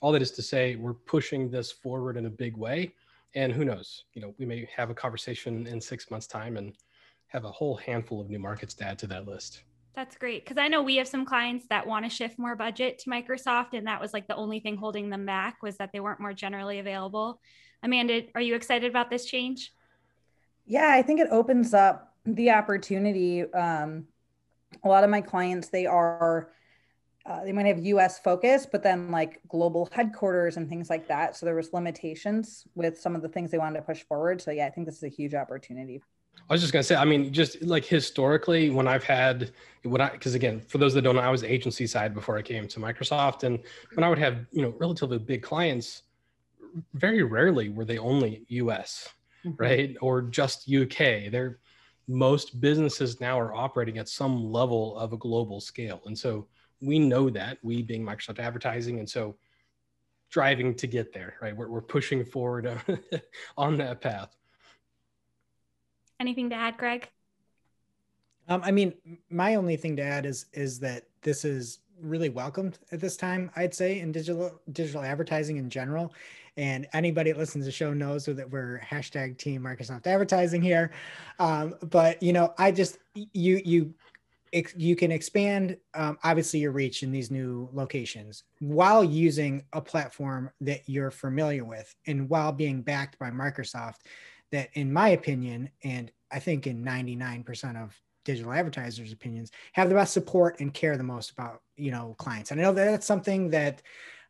all 0.01 0.13
that 0.13 0.21
is 0.21 0.31
to 0.31 0.41
say, 0.41 0.77
we're 0.77 0.93
pushing 0.93 1.51
this 1.51 1.69
forward 1.69 2.15
in 2.15 2.25
a 2.27 2.29
big 2.29 2.55
way 2.55 2.93
and 3.35 3.53
who 3.53 3.65
knows 3.65 4.05
you 4.13 4.21
know 4.21 4.33
we 4.37 4.45
may 4.45 4.67
have 4.75 4.89
a 4.89 4.93
conversation 4.93 5.67
in 5.67 5.79
six 5.79 6.09
months 6.09 6.27
time 6.27 6.57
and 6.57 6.73
have 7.27 7.45
a 7.45 7.51
whole 7.51 7.77
handful 7.77 8.19
of 8.19 8.29
new 8.29 8.39
markets 8.39 8.73
to 8.73 8.83
add 8.83 8.97
to 8.97 9.05
that 9.05 9.27
list. 9.27 9.63
That's 9.93 10.15
great 10.15 10.45
because 10.45 10.57
i 10.57 10.67
know 10.67 10.81
we 10.81 10.95
have 10.95 11.07
some 11.07 11.25
clients 11.25 11.65
that 11.69 11.85
want 11.85 12.05
to 12.05 12.09
shift 12.09 12.39
more 12.39 12.55
budget 12.55 12.99
to 12.99 13.09
microsoft 13.09 13.73
and 13.73 13.85
that 13.87 13.99
was 13.99 14.13
like 14.13 14.27
the 14.27 14.35
only 14.35 14.59
thing 14.59 14.77
holding 14.77 15.09
them 15.09 15.25
back 15.25 15.61
was 15.61 15.77
that 15.77 15.91
they 15.91 15.99
weren't 15.99 16.19
more 16.19 16.33
generally 16.33 16.79
available. 16.79 17.41
Amanda 17.83 18.23
are 18.35 18.41
you 18.41 18.55
excited 18.55 18.89
about 18.89 19.09
this 19.09 19.25
change? 19.25 19.73
Yeah 20.65 20.91
i 20.93 21.01
think 21.01 21.19
it 21.19 21.27
opens 21.31 21.73
up 21.73 22.13
the 22.25 22.51
opportunity 22.51 23.51
um, 23.53 24.05
a 24.83 24.87
lot 24.87 25.03
of 25.03 25.09
my 25.09 25.21
clients 25.21 25.69
they 25.69 25.85
are 25.85 26.51
uh, 27.25 27.43
they 27.43 27.51
might 27.51 27.65
have 27.65 27.79
US 27.79 28.19
focus, 28.19 28.65
but 28.69 28.81
then 28.81 29.11
like 29.11 29.39
global 29.47 29.87
headquarters 29.91 30.57
and 30.57 30.67
things 30.67 30.89
like 30.89 31.07
that. 31.07 31.35
So 31.35 31.45
there 31.45 31.55
was 31.55 31.73
limitations 31.73 32.65
with 32.75 32.99
some 32.99 33.15
of 33.15 33.21
the 33.21 33.29
things 33.29 33.51
they 33.51 33.57
wanted 33.57 33.79
to 33.79 33.85
push 33.85 34.03
forward. 34.03 34.41
So 34.41 34.51
yeah, 34.51 34.65
I 34.65 34.69
think 34.69 34.87
this 34.87 34.97
is 34.97 35.03
a 35.03 35.09
huge 35.09 35.33
opportunity. 35.33 36.01
I 36.49 36.53
was 36.53 36.61
just 36.61 36.73
gonna 36.73 36.83
say, 36.83 36.95
I 36.95 37.05
mean, 37.05 37.31
just 37.31 37.61
like 37.61 37.85
historically, 37.85 38.69
when 38.69 38.87
I've 38.87 39.03
had 39.03 39.51
what 39.83 40.01
I, 40.01 40.09
because 40.09 40.35
again, 40.35 40.61
for 40.61 40.77
those 40.77 40.93
that 40.93 41.01
don't 41.01 41.15
know, 41.15 41.21
I 41.21 41.29
was 41.29 41.43
agency 41.43 41.85
side 41.85 42.13
before 42.13 42.37
I 42.37 42.41
came 42.41 42.67
to 42.67 42.79
Microsoft, 42.79 43.43
and 43.43 43.59
when 43.93 44.03
I 44.03 44.09
would 44.09 44.17
have 44.17 44.45
you 44.51 44.61
know 44.61 44.73
relatively 44.79 45.19
big 45.19 45.43
clients, 45.43 46.03
very 46.93 47.23
rarely 47.23 47.69
were 47.69 47.85
they 47.85 47.97
only 47.97 48.45
U.S. 48.47 49.09
Mm-hmm. 49.45 49.61
right 49.61 49.95
or 50.01 50.21
just 50.21 50.69
UK. 50.69 51.31
They're 51.31 51.59
most 52.07 52.59
businesses 52.59 53.21
now 53.21 53.39
are 53.39 53.53
operating 53.53 53.99
at 53.99 54.09
some 54.09 54.51
level 54.51 54.97
of 54.97 55.13
a 55.13 55.17
global 55.17 55.61
scale, 55.61 56.01
and 56.05 56.17
so 56.17 56.47
we 56.81 56.99
know 56.99 57.29
that 57.29 57.57
we 57.61 57.81
being 57.81 58.03
Microsoft 58.03 58.39
advertising. 58.39 58.99
And 58.99 59.09
so 59.09 59.35
driving 60.29 60.75
to 60.75 60.87
get 60.87 61.13
there, 61.13 61.35
right? 61.41 61.55
We're, 61.55 61.69
we're 61.69 61.81
pushing 61.81 62.23
forward 62.23 62.69
on 63.57 63.77
that 63.77 64.01
path. 64.01 64.35
Anything 66.19 66.49
to 66.49 66.55
add, 66.55 66.77
Greg? 66.77 67.07
Um, 68.47 68.61
I 68.63 68.71
mean, 68.71 68.93
my 69.29 69.55
only 69.55 69.77
thing 69.77 69.95
to 69.97 70.01
add 70.01 70.25
is 70.25 70.47
is 70.53 70.79
that 70.79 71.03
this 71.21 71.45
is 71.45 71.79
really 72.01 72.29
welcomed 72.29 72.79
at 72.91 72.99
this 72.99 73.15
time. 73.15 73.51
I'd 73.55 73.73
say 73.73 73.99
in 73.99 74.11
digital 74.11 74.59
digital 74.71 75.03
advertising 75.03 75.57
in 75.57 75.69
general, 75.69 76.13
and 76.57 76.87
anybody 76.93 77.31
that 77.31 77.37
listens 77.37 77.63
to 77.63 77.67
the 77.67 77.71
show 77.71 77.93
knows 77.93 78.25
that 78.25 78.49
we're 78.49 78.81
hashtag 78.83 79.37
Team 79.37 79.61
Microsoft 79.61 80.07
Advertising 80.07 80.61
here. 80.61 80.91
Um, 81.37 81.75
but 81.89 82.21
you 82.23 82.33
know, 82.33 82.53
I 82.57 82.71
just 82.71 82.97
you 83.13 83.61
you 83.63 83.93
you 84.75 84.95
can 84.95 85.11
expand 85.11 85.77
um, 85.93 86.17
obviously 86.23 86.59
your 86.59 86.71
reach 86.71 87.03
in 87.03 87.11
these 87.11 87.31
new 87.31 87.69
locations 87.73 88.43
while 88.59 89.03
using 89.03 89.63
a 89.73 89.81
platform 89.81 90.49
that 90.61 90.81
you're 90.87 91.11
familiar 91.11 91.63
with 91.63 91.93
and 92.07 92.29
while 92.29 92.51
being 92.51 92.81
backed 92.81 93.17
by 93.19 93.29
microsoft 93.29 93.97
that 94.51 94.69
in 94.73 94.91
my 94.91 95.09
opinion 95.09 95.69
and 95.83 96.11
i 96.31 96.39
think 96.39 96.67
in 96.67 96.83
99% 96.83 97.81
of 97.81 97.99
digital 98.25 98.53
advertisers 98.53 99.11
opinions 99.11 99.51
have 99.73 99.89
the 99.89 99.95
best 99.95 100.13
support 100.13 100.59
and 100.59 100.73
care 100.73 100.97
the 100.97 101.03
most 101.03 101.31
about 101.31 101.61
you 101.75 101.91
know 101.91 102.15
clients. 102.17 102.51
And 102.51 102.59
i 102.59 102.63
know 102.63 102.73
that 102.73 102.85
that's 102.85 103.07
something 103.07 103.49
that 103.51 103.81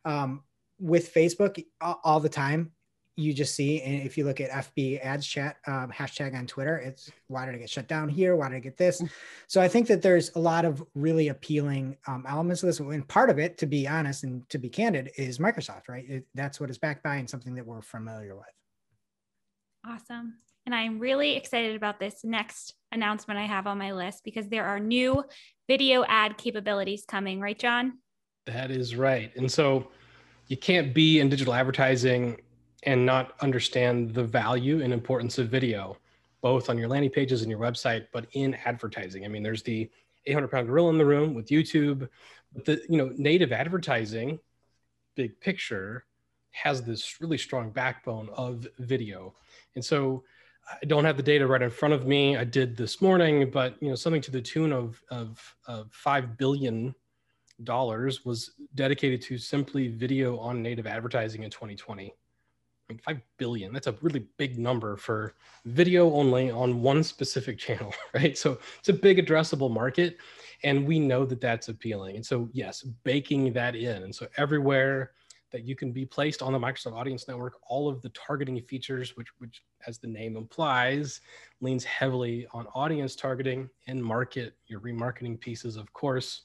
um, 0.04 0.42
with 0.78 1.12
facebook 1.12 1.62
all 1.80 2.20
the 2.20 2.28
time 2.28 2.72
you 3.20 3.32
just 3.34 3.54
see, 3.54 3.82
and 3.82 4.02
if 4.02 4.16
you 4.16 4.24
look 4.24 4.40
at 4.40 4.50
FB 4.50 5.04
ads 5.04 5.26
chat 5.26 5.56
um, 5.66 5.90
hashtag 5.90 6.34
on 6.34 6.46
Twitter, 6.46 6.76
it's 6.78 7.10
why 7.28 7.46
did 7.46 7.54
I 7.54 7.58
get 7.58 7.70
shut 7.70 7.86
down 7.86 8.08
here? 8.08 8.34
Why 8.36 8.48
did 8.48 8.56
I 8.56 8.60
get 8.60 8.76
this? 8.76 9.00
Mm. 9.00 9.10
So 9.46 9.60
I 9.60 9.68
think 9.68 9.86
that 9.88 10.02
there's 10.02 10.34
a 10.34 10.38
lot 10.38 10.64
of 10.64 10.82
really 10.94 11.28
appealing 11.28 11.96
um, 12.06 12.24
elements 12.26 12.62
of 12.62 12.68
this. 12.68 12.80
And 12.80 13.06
part 13.06 13.30
of 13.30 13.38
it, 13.38 13.58
to 13.58 13.66
be 13.66 13.86
honest 13.86 14.24
and 14.24 14.48
to 14.48 14.58
be 14.58 14.68
candid, 14.68 15.10
is 15.16 15.38
Microsoft, 15.38 15.88
right? 15.88 16.08
It, 16.08 16.26
that's 16.34 16.60
what 16.60 16.70
it's 16.70 16.78
backed 16.78 17.02
by 17.02 17.16
and 17.16 17.28
something 17.28 17.54
that 17.54 17.66
we're 17.66 17.82
familiar 17.82 18.34
with. 18.34 18.44
Awesome. 19.86 20.34
And 20.66 20.74
I'm 20.74 20.98
really 20.98 21.36
excited 21.36 21.76
about 21.76 21.98
this 21.98 22.22
next 22.22 22.74
announcement 22.92 23.38
I 23.40 23.46
have 23.46 23.66
on 23.66 23.78
my 23.78 23.92
list 23.92 24.24
because 24.24 24.48
there 24.48 24.66
are 24.66 24.78
new 24.78 25.24
video 25.68 26.04
ad 26.04 26.36
capabilities 26.36 27.04
coming, 27.06 27.40
right, 27.40 27.58
John? 27.58 27.98
That 28.46 28.70
is 28.70 28.94
right. 28.94 29.34
And 29.36 29.50
so 29.50 29.88
you 30.48 30.56
can't 30.56 30.92
be 30.92 31.20
in 31.20 31.28
digital 31.28 31.54
advertising 31.54 32.40
and 32.84 33.04
not 33.04 33.32
understand 33.40 34.14
the 34.14 34.24
value 34.24 34.82
and 34.82 34.92
importance 34.92 35.38
of 35.38 35.48
video, 35.48 35.96
both 36.40 36.70
on 36.70 36.78
your 36.78 36.88
landing 36.88 37.10
pages 37.10 37.42
and 37.42 37.50
your 37.50 37.60
website, 37.60 38.06
but 38.12 38.26
in 38.32 38.54
advertising. 38.64 39.24
I 39.24 39.28
mean, 39.28 39.42
there's 39.42 39.62
the 39.62 39.90
800 40.26 40.48
pound 40.48 40.66
gorilla 40.66 40.90
in 40.90 40.98
the 40.98 41.04
room 41.04 41.34
with 41.34 41.48
YouTube, 41.48 42.08
but 42.52 42.64
the 42.64 42.82
you 42.88 42.96
know 42.96 43.12
native 43.16 43.52
advertising, 43.52 44.38
big 45.14 45.38
picture, 45.40 46.04
has 46.52 46.82
this 46.82 47.20
really 47.20 47.38
strong 47.38 47.70
backbone 47.70 48.28
of 48.34 48.66
video, 48.78 49.34
and 49.74 49.84
so 49.84 50.24
I 50.82 50.84
don't 50.86 51.04
have 51.04 51.16
the 51.16 51.22
data 51.22 51.46
right 51.46 51.62
in 51.62 51.70
front 51.70 51.94
of 51.94 52.06
me. 52.06 52.36
I 52.36 52.44
did 52.44 52.76
this 52.76 53.00
morning, 53.00 53.50
but 53.50 53.76
you 53.80 53.88
know 53.88 53.94
something 53.94 54.22
to 54.22 54.30
the 54.30 54.42
tune 54.42 54.72
of 54.72 55.02
of, 55.10 55.56
of 55.66 55.92
five 55.92 56.36
billion 56.36 56.94
dollars 57.64 58.24
was 58.24 58.52
dedicated 58.74 59.20
to 59.20 59.36
simply 59.36 59.88
video 59.88 60.38
on 60.38 60.62
native 60.62 60.86
advertising 60.86 61.42
in 61.42 61.50
2020. 61.50 62.14
Five 62.98 63.20
billion. 63.36 63.72
That's 63.72 63.86
a 63.86 63.96
really 64.00 64.26
big 64.36 64.58
number 64.58 64.96
for 64.96 65.34
video 65.64 66.12
only 66.12 66.50
on 66.50 66.82
one 66.82 67.02
specific 67.02 67.58
channel, 67.66 67.94
right? 68.14 68.36
So 68.36 68.58
it's 68.78 68.88
a 68.88 68.94
big 68.94 69.24
addressable 69.24 69.70
market, 69.70 70.18
and 70.64 70.86
we 70.86 70.98
know 70.98 71.24
that 71.24 71.40
that's 71.40 71.68
appealing. 71.68 72.16
And 72.16 72.24
so 72.26 72.48
yes, 72.52 72.82
baking 72.82 73.52
that 73.52 73.76
in, 73.76 74.02
and 74.02 74.14
so 74.14 74.26
everywhere 74.36 75.12
that 75.50 75.64
you 75.64 75.74
can 75.74 75.92
be 75.92 76.06
placed 76.06 76.42
on 76.42 76.52
the 76.52 76.58
Microsoft 76.58 76.92
Audience 76.92 77.26
Network. 77.26 77.54
All 77.68 77.88
of 77.88 78.00
the 78.02 78.10
targeting 78.10 78.60
features, 78.62 79.16
which, 79.16 79.28
which 79.38 79.62
as 79.86 79.98
the 79.98 80.06
name 80.06 80.36
implies, 80.36 81.20
leans 81.60 81.84
heavily 81.84 82.46
on 82.52 82.66
audience 82.74 83.16
targeting 83.16 83.68
and 83.86 84.02
market, 84.02 84.54
your 84.66 84.80
remarketing 84.80 85.38
pieces, 85.40 85.76
of 85.76 85.92
course, 85.92 86.42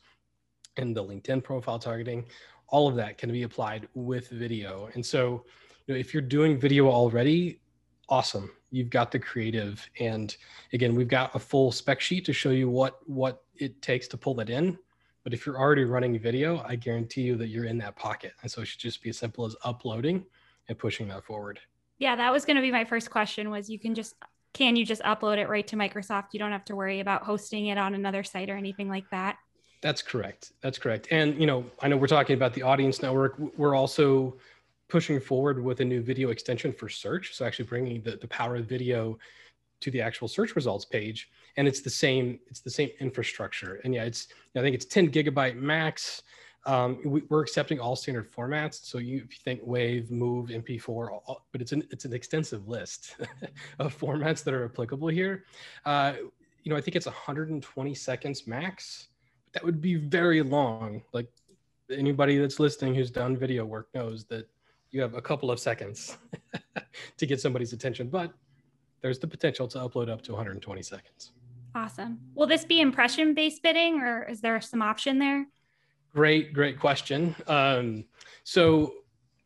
and 0.77 0.95
the 0.95 1.03
LinkedIn 1.03 1.43
profile 1.43 1.79
targeting. 1.79 2.25
All 2.67 2.87
of 2.87 2.95
that 2.95 3.17
can 3.17 3.31
be 3.31 3.43
applied 3.43 3.87
with 3.93 4.29
video. 4.29 4.89
And 4.95 5.05
so, 5.05 5.45
you 5.87 5.93
know, 5.93 5.99
if 5.99 6.13
you're 6.13 6.21
doing 6.21 6.59
video 6.59 6.89
already, 6.89 7.59
awesome. 8.09 8.51
You've 8.71 8.89
got 8.89 9.11
the 9.11 9.19
creative. 9.19 9.87
And 9.99 10.35
again, 10.73 10.95
we've 10.95 11.07
got 11.07 11.35
a 11.35 11.39
full 11.39 11.71
spec 11.71 12.01
sheet 12.01 12.25
to 12.25 12.33
show 12.33 12.49
you 12.49 12.69
what 12.69 12.99
what 13.05 13.43
it 13.55 13.81
takes 13.81 14.07
to 14.09 14.17
pull 14.17 14.33
that 14.35 14.49
in 14.49 14.77
but 15.25 15.33
if 15.33 15.43
you're 15.45 15.57
already 15.57 15.85
running 15.85 16.17
video, 16.19 16.63
I 16.67 16.75
guarantee 16.75 17.23
you 17.23 17.35
that 17.37 17.47
you're 17.47 17.65
in 17.65 17.79
that 17.79 17.95
pocket. 17.95 18.33
And 18.43 18.51
so 18.51 18.61
it 18.61 18.65
should 18.65 18.79
just 18.79 19.01
be 19.01 19.09
as 19.09 19.17
simple 19.17 19.43
as 19.43 19.55
uploading 19.63 20.23
and 20.69 20.77
pushing 20.77 21.07
that 21.07 21.25
forward. 21.25 21.59
Yeah, 21.97 22.15
that 22.15 22.31
was 22.31 22.45
going 22.45 22.57
to 22.57 22.61
be 22.61 22.71
my 22.71 22.85
first 22.85 23.09
question 23.09 23.49
was 23.49 23.67
you 23.67 23.79
can 23.79 23.95
just 23.95 24.13
can 24.53 24.75
you 24.75 24.85
just 24.85 25.01
upload 25.01 25.37
it 25.37 25.49
right 25.49 25.65
to 25.67 25.75
Microsoft? 25.75 26.27
You 26.31 26.39
don't 26.39 26.51
have 26.51 26.63
to 26.65 26.75
worry 26.75 26.99
about 26.99 27.23
hosting 27.23 27.67
it 27.67 27.77
on 27.77 27.95
another 27.95 28.23
site 28.23 28.51
or 28.51 28.55
anything 28.55 28.87
like 28.87 29.09
that. 29.09 29.37
That's 29.81 30.03
correct. 30.03 30.53
That's 30.61 30.77
correct. 30.77 31.07
And 31.09 31.39
you 31.39 31.47
know, 31.47 31.65
I 31.81 31.87
know 31.87 31.97
we're 31.97 32.07
talking 32.07 32.35
about 32.35 32.53
the 32.53 32.61
audience 32.61 33.01
network. 33.01 33.35
We're 33.57 33.75
also 33.75 34.37
pushing 34.87 35.19
forward 35.19 35.63
with 35.63 35.79
a 35.81 35.85
new 35.85 36.01
video 36.01 36.29
extension 36.29 36.71
for 36.71 36.89
search. 36.89 37.33
So 37.33 37.45
actually 37.45 37.65
bringing 37.65 38.01
the, 38.01 38.17
the 38.17 38.27
power 38.27 38.55
of 38.57 38.65
video 38.65 39.17
to 39.81 39.91
the 39.91 40.01
actual 40.01 40.27
search 40.27 40.55
results 40.55 40.85
page. 40.85 41.29
And 41.57 41.67
it's 41.67 41.81
the 41.81 41.89
same 41.89 42.39
it's 42.47 42.59
the 42.59 42.69
same 42.69 42.89
infrastructure. 42.99 43.81
And 43.83 43.93
yeah 43.93 44.03
it's 44.03 44.27
i 44.55 44.61
think 44.61 44.75
it's 44.75 44.85
10 44.85 45.11
gigabyte 45.11 45.55
max. 45.55 46.23
Um, 46.67 46.99
we, 47.05 47.21
are 47.29 47.41
accepting 47.41 47.79
all 47.79 47.95
standard 47.95 48.31
formats. 48.31 48.85
So 48.85 48.97
you 48.97 49.17
if 49.17 49.31
you 49.31 49.39
think 49.43 49.61
wave 49.63 50.09
move 50.11 50.49
mp4 50.49 51.11
all, 51.11 51.45
but 51.51 51.61
it's 51.61 51.71
an 51.71 51.83
it's 51.91 52.05
an 52.05 52.13
extensive 52.13 52.67
list 52.67 53.17
of 53.79 53.97
formats 53.97 54.43
that 54.43 54.53
are 54.53 54.65
applicable 54.65 55.07
here. 55.07 55.45
Uh, 55.85 56.13
you 56.63 56.71
know 56.71 56.77
i 56.77 56.81
think 56.81 56.95
it's 56.95 57.05
120 57.05 57.93
seconds 57.93 58.47
max. 58.47 59.09
That 59.53 59.63
would 59.63 59.81
be 59.81 59.95
very 59.95 60.41
long. 60.41 61.03
Like 61.13 61.29
anybody 61.91 62.37
that's 62.37 62.59
listening 62.59 62.95
who's 62.95 63.11
done 63.11 63.37
video 63.37 63.63
work 63.65 63.87
knows 63.93 64.25
that 64.25 64.47
you 64.91 65.01
have 65.01 65.15
a 65.15 65.21
couple 65.21 65.51
of 65.51 65.59
seconds 65.59 66.17
to 67.17 67.25
get 67.25 67.39
somebody's 67.41 67.73
attention 67.73 68.07
but 68.07 68.33
there's 69.05 69.19
the 69.19 69.27
potential 69.27 69.67
to 69.67 69.77
upload 69.77 70.09
up 70.09 70.23
to 70.23 70.31
120 70.31 70.81
seconds. 70.81 71.31
Awesome. 71.75 72.19
Will 72.33 72.47
this 72.47 72.65
be 72.65 72.81
impression 72.81 73.35
based 73.35 73.61
bidding 73.61 73.99
or 73.99 74.23
is 74.23 74.41
there 74.41 74.59
some 74.59 74.81
option 74.81 75.19
there? 75.19 75.45
Great, 76.11 76.53
great 76.53 76.79
question. 76.79 77.35
Um, 77.45 78.05
so, 78.43 78.93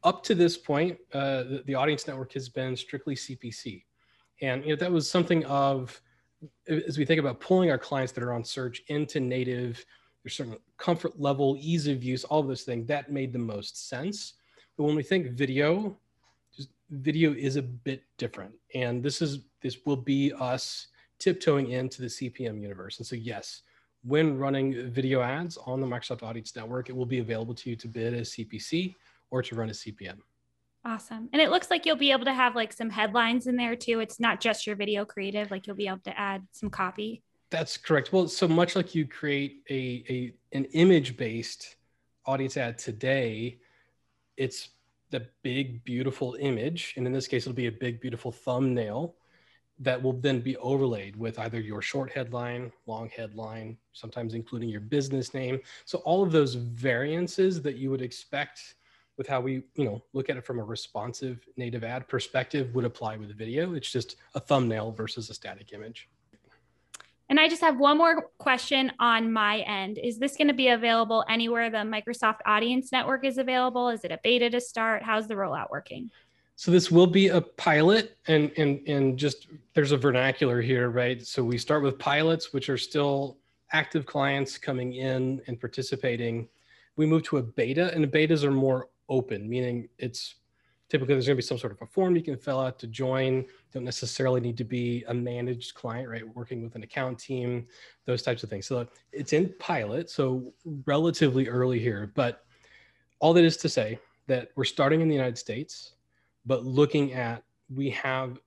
up 0.06 0.24
to 0.24 0.34
this 0.34 0.56
point, 0.56 0.98
uh, 1.14 1.44
the, 1.44 1.64
the, 1.66 1.76
audience 1.76 2.08
network 2.08 2.32
has 2.32 2.48
been 2.48 2.74
strictly 2.78 3.16
CPC. 3.16 3.84
And 4.42 4.64
you 4.64 4.70
know, 4.70 4.76
that 4.78 4.90
was 4.90 5.10
something 5.10 5.44
of, 5.44 6.02
as 6.70 6.98
we 6.98 7.04
think 7.04 7.20
about 7.20 7.42
pulling 7.42 7.70
our 7.70 7.78
clients 7.78 8.14
that 8.14 8.24
are 8.24 8.32
on 8.32 8.46
search 8.46 8.82
into 8.88 9.20
native, 9.20 9.84
there's 10.24 10.36
certain 10.38 10.56
comfort 10.78 11.20
level, 11.20 11.58
ease 11.60 11.86
of 11.88 12.02
use, 12.02 12.24
all 12.24 12.40
of 12.40 12.48
those 12.48 12.64
things, 12.64 12.88
that 12.88 13.12
made 13.12 13.34
the 13.34 13.40
most 13.40 13.90
sense. 13.90 14.36
But 14.80 14.86
when 14.86 14.96
we 14.96 15.04
think 15.04 15.32
video, 15.32 15.98
just 16.56 16.70
video 16.90 17.34
is 17.34 17.58
a 17.58 17.62
bit 17.62 18.02
different. 18.18 18.54
And 18.74 19.04
this 19.04 19.22
is 19.22 19.40
this 19.62 19.86
will 19.86 19.98
be 19.98 20.32
us 20.40 20.88
tiptoeing 21.20 21.72
into 21.72 22.02
the 22.02 22.08
CPM 22.08 22.62
universe. 22.62 22.98
And 22.98 23.06
so, 23.06 23.18
yes, 23.18 23.64
when 24.06 24.38
running 24.38 24.90
video 24.90 25.22
ads 25.22 25.58
on 25.58 25.82
the 25.82 25.86
Microsoft 25.86 26.24
Audience 26.24 26.56
Network, 26.56 26.88
it 26.88 26.96
will 26.96 27.06
be 27.06 27.20
available 27.20 27.54
to 27.56 27.70
you 27.70 27.76
to 27.76 27.90
bid 27.90 28.14
as 28.14 28.30
CPC 28.30 28.96
or 29.32 29.44
to 29.44 29.54
run 29.54 29.68
a 29.68 29.74
CPM. 29.74 30.20
Awesome. 30.86 31.28
And 31.34 31.42
it 31.42 31.50
looks 31.50 31.70
like 31.70 31.86
you'll 31.86 31.98
be 31.98 32.14
able 32.14 32.24
to 32.24 32.34
have 32.34 32.56
like 32.56 32.72
some 32.72 32.90
headlines 32.90 33.48
in 33.48 33.58
there 33.58 33.76
too. 33.76 34.00
It's 34.00 34.18
not 34.18 34.40
just 34.40 34.66
your 34.66 34.78
video 34.78 35.04
creative, 35.04 35.52
like 35.52 35.68
you'll 35.68 35.76
be 35.76 35.90
able 35.90 36.00
to 36.06 36.18
add 36.18 36.48
some 36.54 36.70
copy. 36.70 37.22
That's 37.50 37.76
correct. 37.76 38.14
Well, 38.14 38.30
so 38.30 38.48
much 38.48 38.78
like 38.78 38.96
you 38.96 39.06
create 39.06 39.62
a, 39.70 40.06
a 40.08 40.34
an 40.54 40.64
image 40.72 41.18
based 41.18 41.76
audience 42.26 42.56
ad 42.56 42.78
today, 42.78 43.58
it's 44.40 44.70
the 45.12 45.28
big 45.44 45.84
beautiful 45.84 46.36
image 46.40 46.94
and 46.98 47.06
in 47.06 47.14
this 47.14 47.28
case 47.28 47.44
it'll 47.44 47.54
be 47.54 47.68
a 47.68 47.72
big 47.72 48.00
beautiful 48.00 48.32
thumbnail 48.32 49.16
that 49.80 50.02
will 50.02 50.14
then 50.14 50.40
be 50.42 50.58
overlaid 50.58 51.16
with 51.16 51.40
either 51.40 51.60
your 51.60 51.82
short 51.82 52.12
headline, 52.12 52.72
long 52.86 53.10
headline, 53.10 53.78
sometimes 53.94 54.34
including 54.34 54.68
your 54.68 54.82
business 54.82 55.34
name. 55.34 55.60
So 55.86 56.00
all 56.00 56.22
of 56.22 56.34
those 56.34 56.56
variances 56.56 57.62
that 57.62 57.78
you 57.78 57.90
would 57.90 58.02
expect 58.02 58.76
with 59.18 59.26
how 59.26 59.40
we, 59.40 59.64
you 59.76 59.86
know, 59.86 60.04
look 60.12 60.30
at 60.30 60.36
it 60.36 60.46
from 60.46 60.60
a 60.60 60.64
responsive 60.64 61.48
native 61.56 61.86
ad 61.86 62.10
perspective 62.10 62.76
would 62.76 62.86
apply 62.86 63.16
with 63.18 63.32
a 63.32 63.34
video. 63.34 63.74
It's 63.74 63.92
just 63.92 64.18
a 64.36 64.40
thumbnail 64.40 64.92
versus 64.92 65.30
a 65.30 65.34
static 65.34 65.72
image. 65.72 66.10
And 67.30 67.40
I 67.40 67.48
just 67.48 67.62
have 67.62 67.78
one 67.78 67.98
more 67.98 68.30
question 68.40 68.92
on 69.00 69.32
my 69.32 69.60
end. 69.60 70.00
Is 70.00 70.18
this 70.18 70.36
going 70.36 70.48
to 70.48 70.54
be 70.54 70.70
available 70.70 71.24
anywhere 71.30 71.70
the 71.70 71.78
Microsoft 71.78 72.40
Audience 72.46 72.92
Network 72.92 73.24
is 73.24 73.38
available? 73.38 73.90
Is 73.90 74.04
it 74.04 74.12
a 74.12 74.20
beta 74.24 74.50
to 74.50 74.60
start? 74.60 75.04
How's 75.04 75.28
the 75.28 75.36
rollout 75.36 75.70
working? 75.70 76.10
So 76.56 76.72
this 76.72 76.92
will 76.92 77.08
be 77.08 77.30
a 77.30 77.40
pilot 77.40 78.18
and 78.28 78.52
and 78.58 78.86
and 78.86 79.18
just 79.18 79.48
there's 79.76 79.94
a 79.94 79.98
vernacular 79.98 80.60
here, 80.60 80.90
right? 80.90 81.26
So 81.26 81.44
we 81.44 81.58
start 81.58 81.84
with 81.84 81.98
pilots 82.00 82.52
which 82.52 82.68
are 82.68 82.78
still 82.78 83.38
active 83.72 84.06
clients 84.06 84.58
coming 84.58 84.96
in 84.96 85.42
and 85.48 85.60
participating. 85.60 86.50
We 86.98 87.06
move 87.06 87.24
to 87.24 87.38
a 87.38 87.44
beta 87.44 87.94
and 87.94 88.04
the 88.04 88.08
betas 88.08 88.44
are 88.44 88.52
more 88.52 88.90
open, 89.08 89.48
meaning 89.48 89.88
it's 90.00 90.36
typically 90.90 91.14
there's 91.14 91.28
going 91.28 91.36
to 91.36 91.42
be 91.42 91.46
some 91.46 91.58
sort 91.58 91.72
of 91.72 91.82
a 91.82 91.86
form 91.86 92.16
you 92.16 92.24
can 92.24 92.38
fill 92.38 92.60
out 92.60 92.80
to 92.80 92.88
join. 92.88 93.36
You 93.36 93.46
don't 93.74 93.84
necessarily 93.84 94.42
need 94.42 94.58
to 94.58 94.64
be 94.64 95.04
a 95.08 95.14
managed 95.14 95.76
client 95.76 96.10
right? 96.10 96.36
Working 96.36 96.64
with 96.64 96.76
an 96.76 96.84
account 96.84 97.20
team 97.20 97.66
those 98.06 98.22
types 98.22 98.44
of 98.44 98.50
things. 98.50 98.66
So 98.66 98.88
it's 99.12 99.34
in 99.34 99.54
pilot 99.60 100.10
so 100.10 100.54
relatively 100.86 101.48
early 101.48 101.80
here 101.80 102.12
but 102.16 102.44
all 103.20 103.34
that 103.34 103.44
is 103.44 103.58
to 103.58 103.70
say 103.70 104.00
that 104.28 104.50
we're 104.56 104.64
starting 104.64 105.02
in 105.02 105.08
the 105.08 105.16
united 105.16 105.38
states 105.38 105.94
but 106.46 106.66
looking 106.66 107.14
at 107.14 107.44
we 107.74 107.90
have 107.90 108.40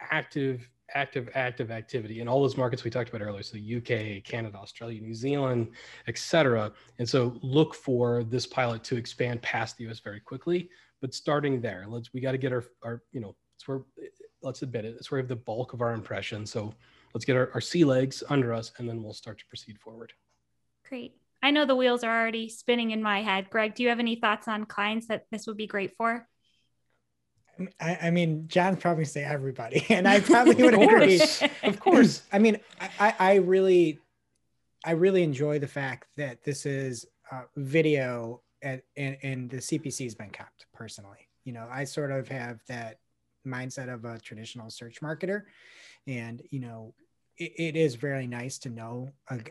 active 0.00 0.68
active 0.94 1.28
active 1.34 1.70
activity 1.70 2.20
in 2.20 2.28
all 2.28 2.40
those 2.40 2.56
markets 2.56 2.82
we 2.82 2.90
talked 2.90 3.10
about 3.10 3.20
earlier. 3.20 3.42
So 3.42 3.58
uk 3.76 4.24
canada 4.24 4.56
australia 4.56 5.00
new 5.00 5.14
zealand 5.14 5.68
etc 6.06 6.72
and 6.98 7.08
so 7.08 7.38
look 7.42 7.74
for 7.74 8.24
this 8.24 8.46
pilot 8.46 8.82
to 8.84 8.96
expand 8.96 9.42
past 9.42 9.76
the 9.76 9.88
us 9.88 10.00
very 10.00 10.20
quickly 10.20 10.70
but 11.00 11.14
starting 11.14 11.60
there 11.60 11.84
let's 11.88 12.12
we 12.12 12.20
got 12.20 12.32
to 12.32 12.38
get 12.38 12.52
our 12.52 12.64
our 12.82 13.02
you 13.12 13.20
know 13.20 13.34
it's 13.56 13.66
where 13.66 13.80
let's 14.42 14.62
admit 14.62 14.84
it 14.84 14.96
it's 14.96 15.10
where 15.10 15.18
we 15.18 15.22
have 15.22 15.28
the 15.28 15.36
bulk 15.36 15.72
of 15.72 15.80
our 15.80 15.92
impression. 15.92 16.46
So 16.46 16.72
let's 17.14 17.24
get 17.24 17.36
our, 17.36 17.50
our 17.54 17.60
sea 17.60 17.84
legs 17.84 18.22
under 18.28 18.52
us 18.52 18.72
and 18.78 18.88
then 18.88 19.02
we'll 19.02 19.12
start 19.12 19.38
to 19.38 19.46
proceed 19.46 19.78
forward. 19.78 20.12
Great. 20.88 21.14
I 21.42 21.50
know 21.50 21.66
the 21.66 21.76
wheels 21.76 22.04
are 22.04 22.20
already 22.20 22.48
spinning 22.48 22.90
in 22.90 23.02
my 23.02 23.22
head. 23.22 23.50
Greg 23.50 23.74
do 23.74 23.82
you 23.82 23.88
have 23.88 24.00
any 24.00 24.16
thoughts 24.16 24.48
on 24.48 24.64
clients 24.64 25.08
that 25.08 25.26
this 25.30 25.46
would 25.46 25.56
be 25.56 25.66
great 25.66 25.96
for? 25.96 26.26
I, 27.80 27.98
I 28.02 28.10
mean, 28.10 28.46
John 28.46 28.76
probably 28.76 29.04
say 29.04 29.24
everybody, 29.24 29.84
and 29.90 30.06
I 30.06 30.20
probably 30.20 30.62
would 30.62 30.74
agree. 30.74 31.20
of 31.64 31.80
course. 31.80 32.22
I 32.32 32.38
mean, 32.38 32.58
I, 33.00 33.14
I 33.18 33.34
really, 33.36 33.98
I 34.84 34.92
really 34.92 35.24
enjoy 35.24 35.58
the 35.58 35.66
fact 35.66 36.06
that 36.16 36.44
this 36.44 36.66
is 36.66 37.04
uh, 37.32 37.42
video 37.56 38.42
and, 38.62 38.82
and, 38.96 39.16
and 39.22 39.50
the 39.50 39.58
CPC 39.58 40.04
has 40.04 40.14
been 40.14 40.30
capped 40.30 40.66
personally. 40.72 41.28
You 41.44 41.52
know, 41.52 41.66
I 41.70 41.84
sort 41.84 42.10
of 42.10 42.28
have 42.28 42.60
that 42.68 42.98
mindset 43.46 43.92
of 43.92 44.04
a 44.04 44.18
traditional 44.18 44.70
search 44.70 45.00
marketer 45.00 45.42
and 46.06 46.42
you 46.50 46.60
know 46.60 46.94
it, 47.36 47.52
it 47.56 47.76
is 47.76 47.94
very 47.94 48.26
nice 48.26 48.58
to 48.58 48.68
know 48.68 49.08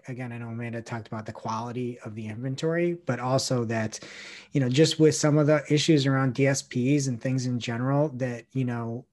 again 0.07 0.31
i 0.31 0.37
know 0.37 0.49
amanda 0.49 0.81
talked 0.81 1.07
about 1.07 1.25
the 1.25 1.31
quality 1.31 1.97
of 2.05 2.15
the 2.15 2.27
inventory 2.27 2.97
but 3.05 3.19
also 3.19 3.63
that 3.63 3.99
you 4.51 4.61
know 4.61 4.69
just 4.69 4.99
with 4.99 5.15
some 5.15 5.37
of 5.37 5.47
the 5.47 5.63
issues 5.69 6.05
around 6.05 6.35
dsps 6.35 7.07
and 7.07 7.21
things 7.21 7.45
in 7.45 7.59
general 7.59 8.09
that 8.09 8.45
you 8.53 8.65
know 8.65 9.05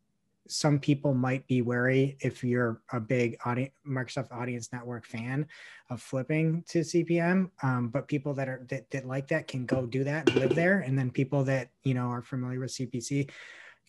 some 0.47 0.79
people 0.79 1.15
might 1.15 1.47
be 1.47 1.63
wary 1.63 2.17
if 2.21 2.45
you're 2.45 2.81
a 2.93 3.01
big 3.01 3.37
audience, 3.45 3.73
Microsoft 3.87 4.31
Audience 4.33 4.73
Network 4.73 5.07
fan 5.07 5.47
of 5.91 6.03
flipping 6.03 6.63
to 6.69 6.81
CPM. 6.81 7.51
Um, 7.63 7.89
but 7.89 8.09
people 8.09 8.35
that 8.35 8.49
are 8.49 8.65
that, 8.69 8.91
that 8.91 9.07
like 9.07 9.29
that 9.29 9.49
can 9.49 9.65
go 9.65 9.87
do 9.87 10.05
that 10.05 10.35
live 10.35 10.55
there, 10.55 10.81
and 10.81 10.99
then 10.99 11.11
people 11.11 11.45
that 11.45 11.71
you 11.83 11.95
know 11.95 12.09
are 12.09 12.23
familiar 12.23 12.61
with 12.61 12.73
CPC 12.73 13.31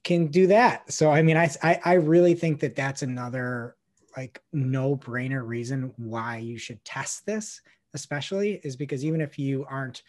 can 0.03 0.27
do 0.27 0.47
that. 0.47 0.91
So 0.91 1.11
I 1.11 1.21
mean, 1.21 1.37
I 1.37 1.49
I, 1.61 1.79
I 1.83 1.93
really 1.95 2.35
think 2.35 2.61
that 2.61 2.75
that's 2.75 3.01
another 3.01 3.75
like 4.15 4.41
no 4.53 4.95
brainer 4.95 5.45
reason 5.45 5.93
why 5.97 6.37
you 6.37 6.57
should 6.57 6.83
test 6.85 7.25
this, 7.25 7.61
especially 7.93 8.61
is 8.63 8.77
because 8.77 9.03
even 9.03 9.19
if 9.19 9.37
you 9.37 9.65
aren't 9.69 10.03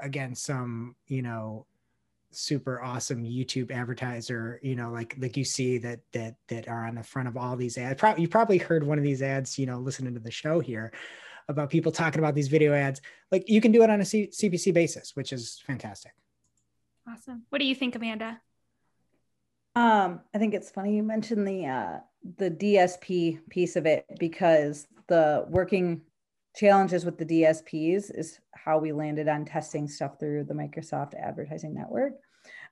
again 0.00 0.34
some 0.34 0.96
you 1.06 1.22
know 1.22 1.66
super 2.36 2.82
awesome 2.82 3.24
YouTube 3.24 3.70
advertiser, 3.70 4.60
you 4.62 4.76
know, 4.76 4.90
like 4.90 5.16
like 5.18 5.36
you 5.36 5.44
see 5.44 5.78
that 5.78 6.00
that 6.12 6.36
that 6.48 6.68
are 6.68 6.86
on 6.86 6.94
the 6.94 7.02
front 7.02 7.28
of 7.28 7.36
all 7.36 7.56
these 7.56 7.78
ads. 7.78 7.98
Probably 7.98 8.22
you 8.22 8.28
probably 8.28 8.58
heard 8.58 8.84
one 8.84 8.98
of 8.98 9.04
these 9.04 9.22
ads, 9.22 9.58
you 9.58 9.66
know, 9.66 9.78
listening 9.78 10.14
to 10.14 10.20
the 10.20 10.30
show 10.30 10.60
here 10.60 10.92
about 11.48 11.70
people 11.70 11.92
talking 11.92 12.18
about 12.18 12.34
these 12.34 12.48
video 12.48 12.72
ads. 12.72 13.00
Like 13.30 13.48
you 13.48 13.60
can 13.60 13.72
do 13.72 13.82
it 13.82 13.90
on 13.90 14.00
a 14.00 14.04
C- 14.04 14.28
CPC 14.28 14.72
basis, 14.72 15.14
which 15.14 15.32
is 15.32 15.62
fantastic. 15.66 16.12
Awesome. 17.08 17.42
What 17.50 17.58
do 17.58 17.66
you 17.66 17.74
think, 17.74 17.94
Amanda? 17.96 18.40
Um, 19.76 20.20
I 20.34 20.38
think 20.38 20.54
it's 20.54 20.70
funny 20.70 20.96
you 20.96 21.02
mentioned 21.02 21.46
the 21.46 21.66
uh 21.66 21.98
the 22.36 22.50
DSP 22.50 23.48
piece 23.50 23.76
of 23.76 23.86
it 23.86 24.06
because 24.18 24.86
the 25.08 25.44
working 25.48 26.02
challenges 26.54 27.04
with 27.04 27.18
the 27.18 27.24
DSPs 27.24 28.16
is 28.16 28.38
how 28.52 28.78
we 28.78 28.92
landed 28.92 29.28
on 29.28 29.44
testing 29.44 29.88
stuff 29.88 30.18
through 30.18 30.44
the 30.44 30.54
Microsoft 30.54 31.14
Advertising 31.14 31.74
Network. 31.74 32.12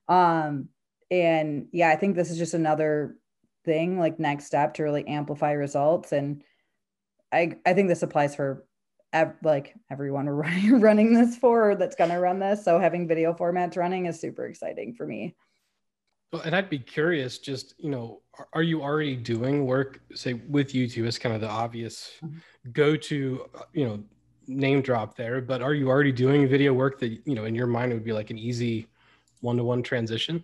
Um, 0.09 0.69
and 1.11 1.67
yeah, 1.73 1.91
I 1.91 1.97
think 1.97 2.17
this 2.17 2.31
is 2.31 2.39
just 2.39 2.55
another 2.55 3.17
thing, 3.65 3.99
like 3.99 4.19
next 4.19 4.47
step 4.47 4.75
to 4.75 4.83
really 4.83 5.07
amplify 5.07 5.53
results. 5.53 6.12
And 6.12 6.43
I, 7.33 7.57
I 7.67 7.75
think 7.75 7.89
this 7.89 8.03
applies 8.03 8.35
for 8.35 8.65
ev- 9.12 9.37
like 9.43 9.75
everyone 9.91 10.29
running, 10.31 10.81
running 10.81 11.12
this 11.12 11.37
for 11.37 11.75
that's 11.75 11.97
going 11.97 12.11
to 12.11 12.19
run 12.19 12.39
this. 12.39 12.65
So 12.65 12.79
having 12.79 13.09
video 13.09 13.35
formats 13.35 13.77
running 13.77 14.07
is 14.07 14.21
super 14.21 14.47
exciting 14.47 14.95
for 14.95 15.07
me. 15.07 15.35
Well, 16.33 16.43
and 16.43 16.57
I'd 16.57 16.71
be 16.71 16.79
curious, 16.79 17.39
just 17.39 17.75
you 17.79 17.91
know, 17.91 18.23
are, 18.55 18.62
you 18.62 18.83
already 18.83 19.17
doing 19.17 19.67
work, 19.67 20.01
say, 20.15 20.33
with 20.33 20.73
YouTube? 20.73 21.07
It's 21.07 21.19
kind 21.19 21.35
of 21.35 21.43
the 21.43 21.49
obvious 21.49 22.12
mm-hmm. 22.25 22.39
go-to, 22.73 23.47
uh, 23.55 23.62
you 23.75 23.87
know, 23.87 24.03
name 24.47 24.81
drop 24.81 25.15
there. 25.15 25.43
But 25.43 25.61
are 25.61 25.75
you 25.75 25.89
already 25.89 26.12
doing 26.12 26.49
video 26.49 26.73
work 26.73 26.99
that 27.01 27.09
you 27.27 27.35
know, 27.35 27.45
in 27.45 27.55
your 27.55 27.67
mind, 27.67 27.93
would 27.93 28.05
be 28.05 28.15
like 28.15 28.31
an 28.31 28.39
easy 28.39 28.89
one-to-one 29.43 29.83
transition? 29.83 30.43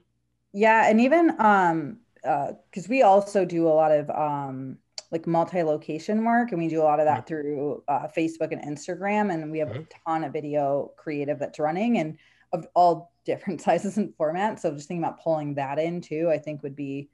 Yeah, 0.52 0.90
and 0.90 1.00
even 1.00 1.34
um, 1.38 1.98
because 2.22 2.84
uh, 2.84 2.90
we 2.90 3.02
also 3.02 3.44
do 3.44 3.66
a 3.66 3.70
lot 3.70 3.92
of 3.92 4.10
um 4.10 4.78
like 5.10 5.26
multi-location 5.26 6.22
work 6.22 6.50
and 6.52 6.60
we 6.60 6.68
do 6.68 6.82
a 6.82 6.84
lot 6.84 7.00
of 7.00 7.06
that 7.06 7.20
mm-hmm. 7.20 7.26
through 7.26 7.82
uh, 7.88 8.06
facebook 8.14 8.52
and 8.52 8.60
instagram 8.62 9.32
and 9.32 9.50
we 9.50 9.58
have 9.58 9.68
mm-hmm. 9.68 9.80
a 9.80 10.10
ton 10.10 10.24
of 10.24 10.32
video 10.32 10.92
creative 10.96 11.38
that's 11.38 11.58
running 11.58 11.98
and 11.98 12.18
of 12.52 12.66
all 12.74 13.12
different 13.24 13.60
sizes 13.66 13.96
and 13.96 14.12
formats. 14.16 14.60
So 14.60 14.72
just 14.72 14.88
thinking 14.88 15.04
about 15.04 15.22
pulling 15.22 15.54
that 15.54 15.78
in 15.78 16.00
too, 16.00 16.30
I 16.30 16.38
think 16.38 16.62
would 16.62 16.76
be 16.76 17.08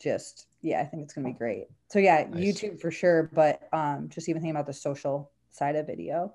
just 0.00 0.46
yeah, 0.62 0.80
I 0.80 0.84
think 0.84 1.02
it's 1.02 1.14
gonna 1.14 1.28
be 1.28 1.34
great. 1.34 1.66
So 1.88 1.98
yeah, 1.98 2.26
nice. 2.28 2.42
YouTube 2.42 2.80
for 2.80 2.90
sure, 2.90 3.30
but 3.32 3.68
um, 3.72 4.08
just 4.08 4.28
even 4.28 4.42
thinking 4.42 4.56
about 4.56 4.66
the 4.66 4.72
social 4.72 5.30
side 5.50 5.76
of 5.76 5.86
video. 5.86 6.34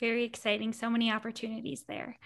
Very 0.00 0.24
exciting. 0.24 0.72
So 0.72 0.90
many 0.90 1.10
opportunities 1.10 1.84
there. 1.86 2.18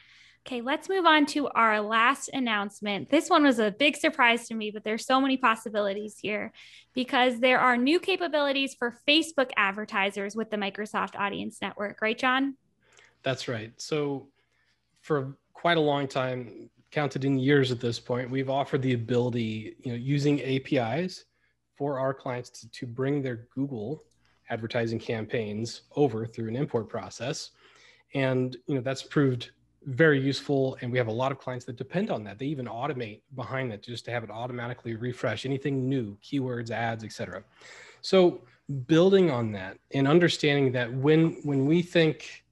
Okay, 0.47 0.61
let's 0.61 0.89
move 0.89 1.07
on 1.07 1.27
to 1.27 1.49
our 1.49 1.81
last 1.81 2.31
announcement. 2.33 3.11
This 3.11 3.29
one 3.29 3.43
was 3.43 3.59
a 3.59 3.73
big 3.73 3.97
surprise 3.97 4.47
to 4.47 4.55
me, 4.55 4.71
but 4.71 4.85
there's 4.85 5.05
so 5.05 5.21
many 5.21 5.37
possibilities 5.37 6.19
here 6.23 6.53
because 6.95 7.41
there 7.41 7.59
are 7.59 7.77
new 7.77 7.99
capabilities 7.99 8.73
for 8.73 8.97
Facebook 9.09 9.51
advertisers 9.57 10.37
with 10.37 10.51
the 10.51 10.57
Microsoft 10.57 11.17
Audience 11.19 11.59
Network, 11.61 12.01
right, 12.01 12.17
John? 12.17 12.57
That's 13.25 13.49
right. 13.49 13.73
So 13.77 14.29
for 15.07 15.37
quite 15.53 15.77
a 15.77 15.81
long 15.81 16.09
time, 16.09 16.69
counted 16.91 17.25
in 17.25 17.39
years 17.39 17.71
at 17.71 17.79
this 17.79 18.01
point, 18.01 18.29
we've 18.29 18.51
offered 18.51 18.83
the 18.83 18.93
ability, 18.93 19.77
you 19.85 19.93
know, 19.93 19.97
using 19.97 20.43
APIs 20.43 21.27
for 21.77 22.01
our 22.01 22.13
clients 22.13 22.51
to, 22.51 22.69
to 22.73 22.87
bring 22.87 23.23
their 23.23 23.47
Google 23.55 24.03
advertising 24.51 24.99
campaigns 24.99 25.83
over 25.95 26.27
through 26.27 26.49
an 26.49 26.57
import 26.57 26.89
process. 26.89 27.51
And, 28.15 28.57
you 28.67 28.75
know, 28.75 28.81
that's 28.81 29.05
proved 29.05 29.51
very 29.85 30.21
useful. 30.21 30.77
And 30.81 30.91
we 30.91 30.99
have 30.99 31.07
a 31.07 31.13
lot 31.13 31.31
of 31.31 31.39
clients 31.39 31.65
that 31.67 31.77
depend 31.77 32.11
on 32.11 32.25
that. 32.25 32.41
They 32.41 32.47
even 32.47 32.67
automate 32.67 33.21
behind 33.37 33.71
that 33.71 33.85
just 33.85 34.05
to 34.07 34.11
have 34.11 34.25
it 34.25 34.31
automatically 34.31 34.97
refresh 34.97 35.47
anything 35.47 35.89
new, 35.89 36.19
keywords, 36.21 36.73
ads, 36.73 37.05
etc. 37.05 37.45
So 38.01 38.41
building 38.89 39.31
on 39.31 39.53
that 39.53 39.79
and 39.93 40.09
understanding 40.09 40.73
that 40.73 40.93
when 40.93 41.35
when 41.45 41.65
we 41.65 41.83
think 41.83 42.45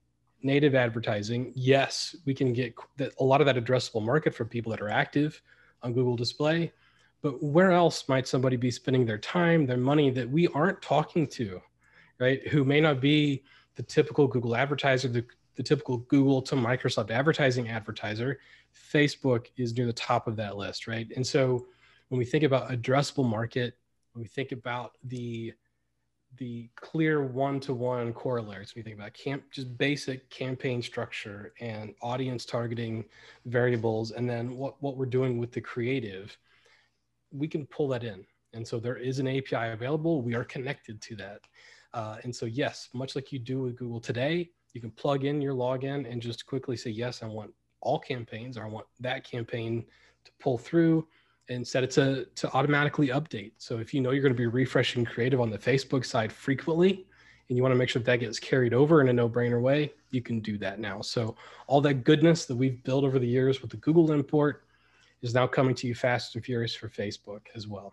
native 0.44 0.74
advertising, 0.74 1.52
yes, 1.54 2.14
we 2.26 2.34
can 2.34 2.52
get 2.52 2.74
a 3.18 3.24
lot 3.24 3.40
of 3.40 3.46
that 3.46 3.56
addressable 3.56 4.04
market 4.04 4.34
from 4.34 4.48
people 4.48 4.70
that 4.70 4.80
are 4.80 4.90
active 4.90 5.40
on 5.82 5.92
Google 5.92 6.16
Display. 6.16 6.72
But 7.22 7.42
where 7.42 7.72
else 7.72 8.08
might 8.08 8.28
somebody 8.28 8.56
be 8.56 8.70
spending 8.70 9.06
their 9.06 9.18
time, 9.18 9.66
their 9.66 9.78
money 9.78 10.10
that 10.10 10.28
we 10.28 10.46
aren't 10.48 10.82
talking 10.82 11.26
to, 11.28 11.60
right? 12.18 12.46
Who 12.48 12.64
may 12.64 12.80
not 12.80 13.00
be 13.00 13.42
the 13.76 13.82
typical 13.82 14.26
Google 14.26 14.54
advertiser, 14.54 15.08
the, 15.08 15.24
the 15.56 15.62
typical 15.62 15.98
Google 15.98 16.42
to 16.42 16.54
Microsoft 16.54 17.10
advertising 17.10 17.68
advertiser. 17.68 18.38
Facebook 18.92 19.46
is 19.56 19.76
near 19.76 19.86
the 19.86 19.92
top 19.92 20.26
of 20.26 20.36
that 20.36 20.56
list, 20.56 20.86
right? 20.86 21.10
And 21.16 21.26
so 21.26 21.66
when 22.08 22.18
we 22.18 22.24
think 22.24 22.44
about 22.44 22.70
addressable 22.70 23.28
market, 23.28 23.78
when 24.12 24.22
we 24.22 24.28
think 24.28 24.52
about 24.52 24.92
the 25.04 25.54
the 26.38 26.68
clear 26.76 27.22
one-to-one 27.22 28.12
corollaries 28.12 28.74
when 28.74 28.80
you 28.80 28.84
think 28.84 28.98
about 28.98 29.14
camp 29.14 29.42
just 29.52 29.76
basic 29.78 30.28
campaign 30.30 30.82
structure 30.82 31.52
and 31.60 31.94
audience 32.02 32.44
targeting 32.44 33.04
variables 33.46 34.10
and 34.10 34.28
then 34.28 34.56
what, 34.56 34.80
what 34.82 34.96
we're 34.96 35.06
doing 35.06 35.38
with 35.38 35.52
the 35.52 35.60
creative 35.60 36.36
we 37.32 37.48
can 37.48 37.66
pull 37.66 37.88
that 37.88 38.04
in. 38.04 38.24
And 38.52 38.66
so 38.66 38.78
there 38.78 38.96
is 38.96 39.18
an 39.18 39.26
api 39.26 39.72
available. 39.72 40.22
We 40.22 40.34
are 40.34 40.44
connected 40.44 41.00
to 41.02 41.16
that. 41.16 41.40
Uh, 41.92 42.18
and 42.22 42.34
so 42.34 42.46
yes 42.46 42.88
much 42.94 43.14
like 43.14 43.32
you 43.32 43.38
do 43.38 43.60
with 43.60 43.76
google 43.76 44.00
today 44.00 44.50
you 44.72 44.80
can 44.80 44.90
plug 44.90 45.24
in 45.24 45.40
your 45.40 45.54
login 45.54 46.10
and 46.10 46.20
just 46.20 46.44
quickly 46.44 46.76
say 46.76 46.90
yes 46.90 47.22
i 47.22 47.26
want 47.26 47.52
all 47.80 47.98
campaigns. 47.98 48.56
Or 48.56 48.64
i 48.64 48.68
want 48.68 48.86
that 49.00 49.24
campaign 49.24 49.84
to 50.24 50.32
pull 50.40 50.58
through 50.58 51.06
and 51.48 51.66
set 51.66 51.84
it 51.84 51.90
to, 51.92 52.26
to 52.36 52.50
automatically 52.52 53.08
update. 53.08 53.52
So 53.58 53.78
if 53.78 53.92
you 53.92 54.00
know 54.00 54.10
you're 54.12 54.22
going 54.22 54.32
to 54.32 54.38
be 54.38 54.46
refreshing 54.46 55.04
creative 55.04 55.40
on 55.40 55.50
the 55.50 55.58
Facebook 55.58 56.04
side 56.04 56.32
frequently, 56.32 57.06
and 57.48 57.58
you 57.58 57.62
want 57.62 57.72
to 57.72 57.78
make 57.78 57.90
sure 57.90 58.00
that, 58.00 58.06
that 58.06 58.20
gets 58.20 58.38
carried 58.38 58.72
over 58.72 59.02
in 59.02 59.08
a 59.08 59.12
no-brainer 59.12 59.60
way, 59.60 59.92
you 60.10 60.22
can 60.22 60.40
do 60.40 60.56
that 60.58 60.78
now. 60.78 61.02
So 61.02 61.36
all 61.66 61.82
that 61.82 62.04
goodness 62.04 62.46
that 62.46 62.56
we've 62.56 62.82
built 62.84 63.04
over 63.04 63.18
the 63.18 63.26
years 63.26 63.60
with 63.60 63.70
the 63.70 63.76
Google 63.76 64.12
import 64.12 64.64
is 65.20 65.34
now 65.34 65.46
coming 65.46 65.74
to 65.74 65.86
you 65.86 65.94
fast 65.94 66.34
and 66.34 66.44
furious 66.44 66.74
for 66.74 66.88
Facebook 66.88 67.42
as 67.54 67.68
well. 67.68 67.92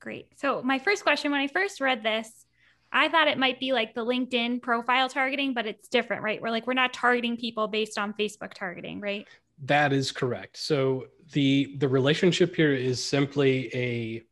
Great. 0.00 0.26
So 0.36 0.62
my 0.62 0.80
first 0.80 1.04
question, 1.04 1.30
when 1.30 1.40
I 1.40 1.46
first 1.46 1.80
read 1.80 2.02
this, 2.02 2.46
I 2.90 3.08
thought 3.08 3.28
it 3.28 3.38
might 3.38 3.60
be 3.60 3.72
like 3.72 3.94
the 3.94 4.04
LinkedIn 4.04 4.60
profile 4.60 5.08
targeting, 5.08 5.54
but 5.54 5.66
it's 5.66 5.88
different, 5.88 6.22
right? 6.22 6.42
We're 6.42 6.50
like, 6.50 6.66
we're 6.66 6.74
not 6.74 6.92
targeting 6.92 7.36
people 7.36 7.68
based 7.68 7.98
on 7.98 8.12
Facebook 8.14 8.52
targeting, 8.52 9.00
right? 9.00 9.26
That 9.62 9.92
is 9.92 10.10
correct. 10.10 10.56
So 10.56 11.06
the 11.32 11.76
the 11.78 11.88
relationship 11.88 12.54
here 12.54 12.74
is 12.74 13.02
simply 13.02 13.70
a 13.74 14.22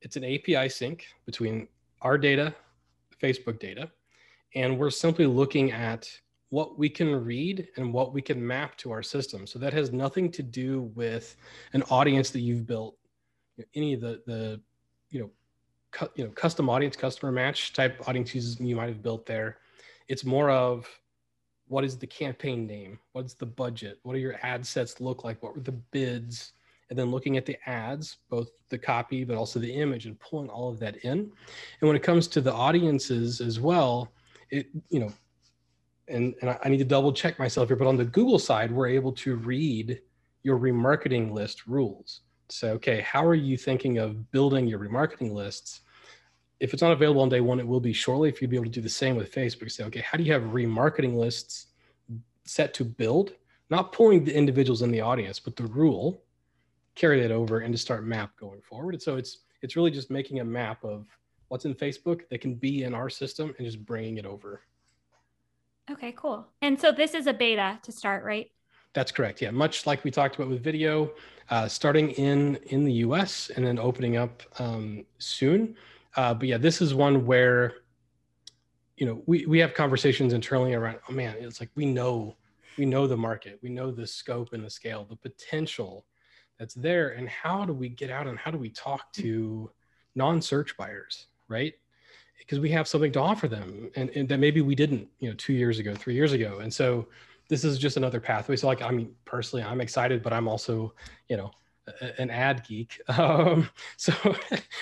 it's 0.00 0.16
an 0.16 0.24
API 0.24 0.68
sync 0.68 1.06
between 1.24 1.66
our 2.02 2.16
data, 2.16 2.54
Facebook 3.20 3.58
data, 3.58 3.90
and 4.54 4.78
we're 4.78 4.90
simply 4.90 5.26
looking 5.26 5.72
at 5.72 6.08
what 6.50 6.78
we 6.78 6.88
can 6.88 7.24
read 7.24 7.68
and 7.76 7.92
what 7.92 8.12
we 8.12 8.22
can 8.22 8.44
map 8.46 8.76
to 8.76 8.92
our 8.92 9.02
system. 9.02 9.46
So 9.46 9.58
that 9.58 9.72
has 9.72 9.92
nothing 9.92 10.30
to 10.32 10.42
do 10.42 10.82
with 10.94 11.36
an 11.72 11.82
audience 11.90 12.30
that 12.30 12.40
you've 12.40 12.66
built, 12.66 12.96
any 13.74 13.94
of 13.94 14.00
the 14.00 14.22
the 14.26 14.60
you 15.10 15.20
know 15.20 15.30
cu- 15.90 16.10
you 16.14 16.24
know 16.24 16.30
custom 16.30 16.68
audience, 16.68 16.96
customer 16.96 17.32
match 17.32 17.72
type 17.72 18.08
audiences 18.08 18.60
you 18.60 18.76
might 18.76 18.88
have 18.88 19.02
built 19.02 19.26
there. 19.26 19.58
It's 20.06 20.24
more 20.24 20.50
of 20.50 20.86
what 21.68 21.84
is 21.84 21.96
the 21.96 22.06
campaign 22.06 22.66
name 22.66 22.98
what's 23.12 23.34
the 23.34 23.46
budget 23.46 23.98
what 24.02 24.14
do 24.14 24.18
your 24.18 24.38
ad 24.42 24.66
sets 24.66 25.00
look 25.00 25.24
like 25.24 25.42
what 25.42 25.54
were 25.54 25.62
the 25.62 25.72
bids 25.72 26.52
and 26.88 26.98
then 26.98 27.10
looking 27.10 27.36
at 27.36 27.44
the 27.44 27.56
ads 27.66 28.18
both 28.30 28.48
the 28.68 28.78
copy 28.78 29.24
but 29.24 29.36
also 29.36 29.58
the 29.58 29.72
image 29.72 30.06
and 30.06 30.18
pulling 30.20 30.48
all 30.48 30.68
of 30.68 30.78
that 30.78 30.96
in 31.04 31.18
and 31.18 31.88
when 31.88 31.96
it 31.96 32.02
comes 32.02 32.28
to 32.28 32.40
the 32.40 32.52
audiences 32.52 33.40
as 33.40 33.58
well 33.58 34.12
it 34.50 34.66
you 34.88 35.00
know 35.00 35.12
and, 36.08 36.36
and 36.40 36.56
I 36.62 36.68
need 36.68 36.78
to 36.78 36.84
double 36.84 37.12
check 37.12 37.38
myself 37.38 37.68
here 37.68 37.76
but 37.76 37.88
on 37.88 37.96
the 37.96 38.04
google 38.04 38.38
side 38.38 38.70
we're 38.70 38.88
able 38.88 39.12
to 39.12 39.34
read 39.36 40.00
your 40.46 40.58
remarketing 40.58 41.32
list 41.32 41.66
rules. 41.66 42.20
So, 42.48 42.68
okay, 42.74 43.00
how 43.00 43.26
are 43.26 43.34
you 43.34 43.56
thinking 43.56 43.98
of 43.98 44.30
building 44.30 44.68
your 44.68 44.78
remarketing 44.78 45.32
lists? 45.32 45.80
If 46.58 46.72
it's 46.72 46.82
not 46.82 46.92
available 46.92 47.22
on 47.22 47.28
day 47.28 47.40
one, 47.40 47.60
it 47.60 47.66
will 47.66 47.80
be 47.80 47.92
shortly. 47.92 48.28
If 48.28 48.40
you'd 48.40 48.50
be 48.50 48.56
able 48.56 48.66
to 48.66 48.70
do 48.70 48.80
the 48.80 48.88
same 48.88 49.16
with 49.16 49.32
Facebook, 49.32 49.70
say, 49.70 49.84
okay, 49.84 50.00
how 50.00 50.16
do 50.16 50.24
you 50.24 50.32
have 50.32 50.42
remarketing 50.42 51.14
lists 51.14 51.66
set 52.44 52.72
to 52.74 52.84
build? 52.84 53.32
Not 53.68 53.92
pulling 53.92 54.24
the 54.24 54.34
individuals 54.34 54.82
in 54.82 54.90
the 54.90 55.00
audience, 55.00 55.38
but 55.38 55.56
the 55.56 55.66
rule, 55.66 56.22
carry 56.94 57.20
that 57.20 57.30
over 57.30 57.60
and 57.60 57.74
to 57.74 57.78
start 57.78 58.06
map 58.06 58.36
going 58.38 58.62
forward. 58.62 59.00
so 59.02 59.16
it's 59.16 59.40
it's 59.62 59.74
really 59.74 59.90
just 59.90 60.10
making 60.10 60.40
a 60.40 60.44
map 60.44 60.84
of 60.84 61.06
what's 61.48 61.64
in 61.64 61.74
Facebook 61.74 62.28
that 62.30 62.40
can 62.40 62.54
be 62.54 62.84
in 62.84 62.94
our 62.94 63.08
system 63.08 63.54
and 63.58 63.66
just 63.66 63.84
bringing 63.84 64.18
it 64.18 64.26
over. 64.26 64.62
Okay, 65.90 66.12
cool. 66.16 66.46
And 66.62 66.80
so 66.80 66.92
this 66.92 67.14
is 67.14 67.26
a 67.26 67.32
beta 67.32 67.78
to 67.82 67.92
start, 67.92 68.24
right? 68.24 68.50
That's 68.92 69.12
correct. 69.12 69.42
Yeah, 69.42 69.50
much 69.50 69.86
like 69.86 70.04
we 70.04 70.10
talked 70.10 70.36
about 70.36 70.48
with 70.48 70.62
video, 70.62 71.12
uh, 71.50 71.68
starting 71.68 72.10
in 72.12 72.56
in 72.66 72.84
the 72.84 72.92
U.S. 73.04 73.50
and 73.54 73.64
then 73.64 73.78
opening 73.78 74.16
up 74.16 74.42
um, 74.58 75.04
soon. 75.18 75.76
Uh, 76.16 76.34
but 76.34 76.48
yeah, 76.48 76.58
this 76.58 76.80
is 76.80 76.94
one 76.94 77.26
where 77.26 77.74
you 78.96 79.06
know 79.06 79.22
we 79.26 79.46
we 79.46 79.58
have 79.58 79.74
conversations 79.74 80.32
internally 80.32 80.74
around. 80.74 80.98
Oh 81.08 81.12
man, 81.12 81.36
it's 81.38 81.60
like 81.60 81.70
we 81.74 81.86
know 81.86 82.36
we 82.78 82.86
know 82.86 83.06
the 83.06 83.16
market, 83.16 83.58
we 83.62 83.68
know 83.68 83.90
the 83.90 84.06
scope 84.06 84.52
and 84.52 84.64
the 84.64 84.70
scale, 84.70 85.06
the 85.08 85.16
potential 85.16 86.06
that's 86.58 86.74
there, 86.74 87.10
and 87.10 87.28
how 87.28 87.64
do 87.64 87.72
we 87.72 87.88
get 87.88 88.10
out 88.10 88.26
and 88.26 88.38
how 88.38 88.50
do 88.50 88.58
we 88.58 88.70
talk 88.70 89.12
to 89.12 89.70
non-search 90.14 90.76
buyers, 90.76 91.26
right? 91.48 91.74
Because 92.38 92.60
we 92.60 92.70
have 92.70 92.88
something 92.88 93.12
to 93.12 93.20
offer 93.20 93.48
them, 93.48 93.90
and, 93.96 94.10
and 94.10 94.28
that 94.28 94.38
maybe 94.38 94.60
we 94.60 94.74
didn't, 94.74 95.08
you 95.18 95.28
know, 95.28 95.34
two 95.36 95.52
years 95.52 95.78
ago, 95.78 95.94
three 95.94 96.14
years 96.14 96.32
ago, 96.32 96.58
and 96.58 96.72
so 96.72 97.08
this 97.48 97.64
is 97.64 97.78
just 97.78 97.96
another 97.96 98.20
pathway. 98.20 98.56
So 98.56 98.66
like, 98.66 98.82
I 98.82 98.90
mean, 98.90 99.14
personally, 99.24 99.64
I'm 99.64 99.80
excited, 99.80 100.22
but 100.22 100.32
I'm 100.32 100.48
also, 100.48 100.94
you 101.28 101.36
know, 101.36 101.50
an 102.18 102.30
ad 102.30 102.64
geek. 102.66 103.00
Um, 103.08 103.68
so 103.96 104.12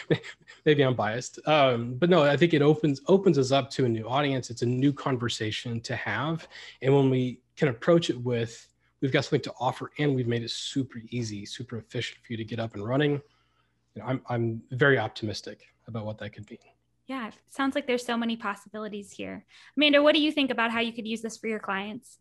maybe 0.64 0.82
I'm 0.82 0.94
biased. 0.94 1.38
Um, 1.46 1.94
but 1.94 2.10
no, 2.10 2.24
I 2.24 2.36
think 2.36 2.52
it 2.52 2.62
opens 2.62 3.00
opens 3.06 3.38
us 3.38 3.52
up 3.52 3.70
to 3.70 3.84
a 3.84 3.88
new 3.88 4.08
audience. 4.08 4.50
It's 4.50 4.62
a 4.62 4.66
new 4.66 4.92
conversation 4.92 5.80
to 5.82 5.94
have. 5.96 6.48
And 6.82 6.94
when 6.94 7.10
we 7.10 7.40
can 7.56 7.68
approach 7.68 8.10
it 8.10 8.20
with, 8.20 8.66
we've 9.00 9.12
got 9.12 9.24
something 9.24 9.42
to 9.42 9.52
offer 9.60 9.90
and 9.98 10.14
we've 10.14 10.26
made 10.26 10.42
it 10.42 10.50
super 10.50 11.00
easy, 11.10 11.46
super 11.46 11.78
efficient 11.78 12.18
for 12.24 12.32
you 12.32 12.36
to 12.36 12.44
get 12.44 12.58
up 12.58 12.74
and 12.74 12.84
running. 12.84 13.12
You 13.94 14.02
know, 14.02 14.04
I'm 14.06 14.22
I'm 14.28 14.62
very 14.72 14.98
optimistic 14.98 15.60
about 15.86 16.04
what 16.04 16.18
that 16.18 16.30
could 16.30 16.46
be. 16.46 16.58
Yeah, 17.06 17.30
sounds 17.50 17.74
like 17.74 17.86
there's 17.86 18.04
so 18.04 18.16
many 18.16 18.36
possibilities 18.36 19.12
here. 19.12 19.44
Amanda, 19.76 20.02
what 20.02 20.14
do 20.14 20.20
you 20.20 20.32
think 20.32 20.50
about 20.50 20.70
how 20.70 20.80
you 20.80 20.92
could 20.92 21.06
use 21.06 21.20
this 21.20 21.36
for 21.36 21.48
your 21.48 21.58
clients? 21.58 22.18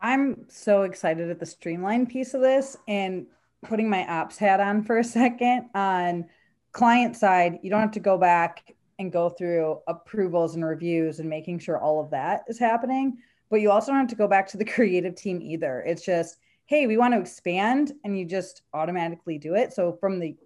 I'm 0.00 0.44
so 0.48 0.82
excited 0.82 1.30
at 1.30 1.40
the 1.40 1.46
streamline 1.46 2.06
piece 2.06 2.34
of 2.34 2.40
this 2.40 2.76
and 2.86 3.26
putting 3.64 3.90
my 3.90 4.06
ops 4.06 4.38
hat 4.38 4.60
on 4.60 4.82
for 4.82 4.98
a 4.98 5.04
second. 5.04 5.68
On 5.74 6.26
client 6.72 7.16
side, 7.16 7.58
you 7.62 7.70
don't 7.70 7.80
have 7.80 7.92
to 7.92 8.00
go 8.00 8.18
back 8.18 8.74
and 8.98 9.12
go 9.12 9.28
through 9.28 9.78
approvals 9.86 10.54
and 10.54 10.64
reviews 10.64 11.20
and 11.20 11.28
making 11.28 11.58
sure 11.58 11.78
all 11.78 12.00
of 12.00 12.10
that 12.10 12.44
is 12.48 12.58
happening. 12.58 13.18
But 13.50 13.60
you 13.60 13.70
also 13.70 13.92
don't 13.92 14.00
have 14.00 14.08
to 14.08 14.16
go 14.16 14.28
back 14.28 14.48
to 14.48 14.56
the 14.56 14.64
creative 14.76 15.14
team 15.14 15.40
either. 15.40 15.82
It's 15.86 16.04
just, 16.04 16.38
hey, 16.66 16.86
we 16.86 16.96
want 16.96 17.14
to 17.14 17.20
expand, 17.20 17.92
and 18.04 18.18
you 18.18 18.24
just 18.24 18.62
automatically 18.74 19.38
do 19.38 19.54
it. 19.54 19.72
So 19.72 19.92
from 19.92 20.18
the 20.18 20.36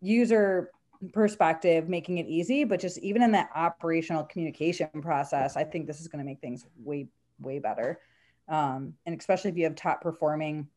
user 0.00 0.70
perspective, 1.12 1.88
making 1.88 2.18
it 2.18 2.26
easy, 2.26 2.64
but 2.64 2.80
just 2.80 2.98
even 2.98 3.22
in 3.22 3.32
that 3.32 3.50
operational 3.54 4.24
communication 4.24 4.88
process, 5.00 5.56
I 5.56 5.64
think 5.64 5.86
this 5.86 6.00
is 6.00 6.08
going 6.08 6.18
to 6.18 6.24
make 6.24 6.40
things 6.40 6.66
way, 6.82 7.08
way 7.40 7.58
better 7.58 8.00
um, 8.48 8.94
and 9.06 9.18
especially 9.18 9.50
if 9.50 9.56
you 9.56 9.64
have 9.64 9.74
top 9.74 10.02
performing 10.02 10.68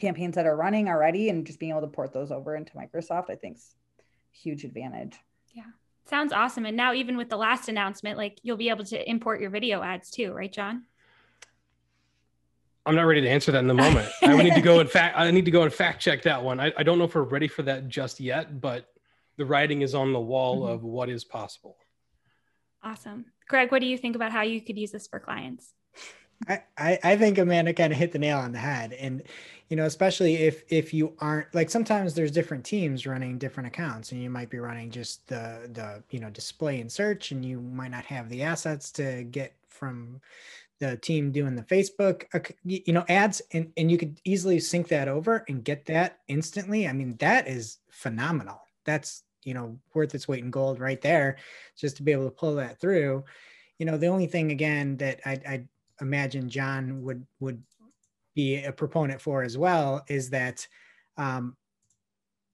campaigns 0.00 0.34
that 0.34 0.46
are 0.46 0.56
running 0.56 0.88
already 0.88 1.28
and 1.28 1.46
just 1.46 1.58
being 1.58 1.70
able 1.70 1.80
to 1.80 1.86
port 1.86 2.12
those 2.12 2.30
over 2.30 2.56
into 2.56 2.72
microsoft 2.72 3.30
i 3.30 3.34
think 3.34 3.56
is 3.56 3.74
huge 4.32 4.64
advantage 4.64 5.16
yeah 5.54 5.64
sounds 6.06 6.32
awesome 6.32 6.66
and 6.66 6.76
now 6.76 6.92
even 6.92 7.16
with 7.16 7.28
the 7.28 7.36
last 7.36 7.68
announcement 7.68 8.16
like 8.16 8.38
you'll 8.42 8.56
be 8.56 8.68
able 8.68 8.84
to 8.84 9.08
import 9.08 9.40
your 9.40 9.50
video 9.50 9.82
ads 9.82 10.10
too 10.10 10.32
right 10.32 10.52
john 10.52 10.82
I'm 12.86 12.94
not 12.94 13.02
ready 13.02 13.20
to 13.20 13.28
answer 13.28 13.52
that 13.52 13.58
in 13.58 13.68
the 13.68 13.74
moment. 13.74 14.08
I 14.22 14.42
need 14.42 14.54
to 14.54 14.60
go 14.60 14.80
and 14.80 14.90
fact. 14.90 15.16
I 15.16 15.30
need 15.30 15.44
to 15.44 15.50
go 15.50 15.62
and 15.62 15.72
fact 15.72 16.00
check 16.00 16.22
that 16.22 16.42
one. 16.42 16.58
I, 16.58 16.72
I 16.76 16.82
don't 16.82 16.98
know 16.98 17.04
if 17.04 17.14
we're 17.14 17.22
ready 17.22 17.46
for 17.46 17.62
that 17.62 17.88
just 17.88 18.20
yet, 18.20 18.60
but 18.60 18.86
the 19.36 19.44
writing 19.44 19.82
is 19.82 19.94
on 19.94 20.12
the 20.12 20.20
wall 20.20 20.62
mm-hmm. 20.62 20.72
of 20.72 20.82
what 20.82 21.08
is 21.08 21.22
possible. 21.22 21.76
Awesome, 22.82 23.26
Greg. 23.48 23.70
What 23.70 23.80
do 23.80 23.86
you 23.86 23.98
think 23.98 24.16
about 24.16 24.32
how 24.32 24.42
you 24.42 24.60
could 24.60 24.78
use 24.78 24.90
this 24.90 25.06
for 25.06 25.20
clients? 25.20 25.72
I, 26.48 26.98
I 27.04 27.16
think 27.16 27.38
Amanda 27.38 27.72
kind 27.74 27.92
of 27.92 27.98
hit 27.98 28.12
the 28.12 28.18
nail 28.18 28.38
on 28.38 28.52
the 28.52 28.58
head. 28.58 28.92
And, 28.94 29.22
you 29.68 29.76
know, 29.76 29.84
especially 29.84 30.36
if 30.36 30.64
if 30.68 30.92
you 30.92 31.12
aren't 31.20 31.54
like 31.54 31.70
sometimes 31.70 32.14
there's 32.14 32.32
different 32.32 32.64
teams 32.64 33.06
running 33.06 33.38
different 33.38 33.68
accounts 33.68 34.10
and 34.10 34.22
you 34.22 34.30
might 34.30 34.50
be 34.50 34.58
running 34.58 34.90
just 34.90 35.26
the 35.28 35.70
the 35.72 36.02
you 36.10 36.18
know 36.18 36.30
display 36.30 36.80
and 36.80 36.90
search 36.90 37.30
and 37.30 37.44
you 37.44 37.60
might 37.60 37.92
not 37.92 38.04
have 38.04 38.28
the 38.28 38.42
assets 38.42 38.90
to 38.92 39.22
get 39.24 39.54
from 39.68 40.20
the 40.80 40.96
team 40.96 41.30
doing 41.30 41.54
the 41.54 41.62
Facebook, 41.62 42.24
you 42.64 42.92
know, 42.92 43.04
ads, 43.08 43.42
and, 43.52 43.70
and 43.76 43.90
you 43.90 43.98
could 43.98 44.18
easily 44.24 44.58
sync 44.58 44.88
that 44.88 45.08
over 45.08 45.44
and 45.46 45.62
get 45.62 45.84
that 45.86 46.20
instantly. 46.26 46.88
I 46.88 46.92
mean, 46.92 47.16
that 47.18 47.46
is 47.46 47.78
phenomenal. 47.90 48.62
That's, 48.84 49.22
you 49.44 49.52
know, 49.52 49.78
worth 49.92 50.14
its 50.14 50.26
weight 50.26 50.42
in 50.42 50.50
gold 50.50 50.80
right 50.80 51.00
there, 51.00 51.36
just 51.76 51.98
to 51.98 52.02
be 52.02 52.12
able 52.12 52.24
to 52.24 52.30
pull 52.30 52.54
that 52.56 52.80
through. 52.80 53.24
You 53.78 53.86
know, 53.86 53.98
the 53.98 54.06
only 54.06 54.26
thing 54.26 54.50
again 54.52 54.96
that 54.96 55.20
I, 55.26 55.32
I 55.46 55.64
imagine 56.00 56.48
John 56.48 57.02
would 57.02 57.26
would 57.40 57.62
be 58.34 58.62
a 58.64 58.72
proponent 58.72 59.20
for 59.20 59.42
as 59.42 59.58
well 59.58 60.04
is 60.08 60.30
that 60.30 60.66
um, 61.16 61.56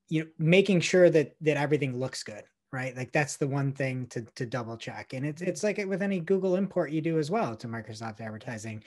you 0.09 0.25
know 0.25 0.31
making 0.39 0.81
sure 0.81 1.11
that 1.11 1.35
that 1.41 1.57
everything 1.57 1.99
looks 1.99 2.23
good 2.23 2.45
right? 2.73 2.97
Like 2.97 3.13
that's 3.13 3.37
the 3.37 3.47
one 3.47 3.73
thing 3.73 4.07
to 4.09 4.23
to 4.35 4.45
double 4.45 4.77
check. 4.77 5.13
And 5.13 5.25
it's 5.25 5.41
it's 5.41 5.63
like 5.63 5.79
with 5.87 6.03
any 6.03 6.21
google 6.21 6.57
import 6.57 6.91
you 6.91 7.01
do 7.01 7.19
as 7.19 7.31
well 7.31 7.57
to 7.57 7.69
microsoft 7.69 8.21
advertising 8.21 8.83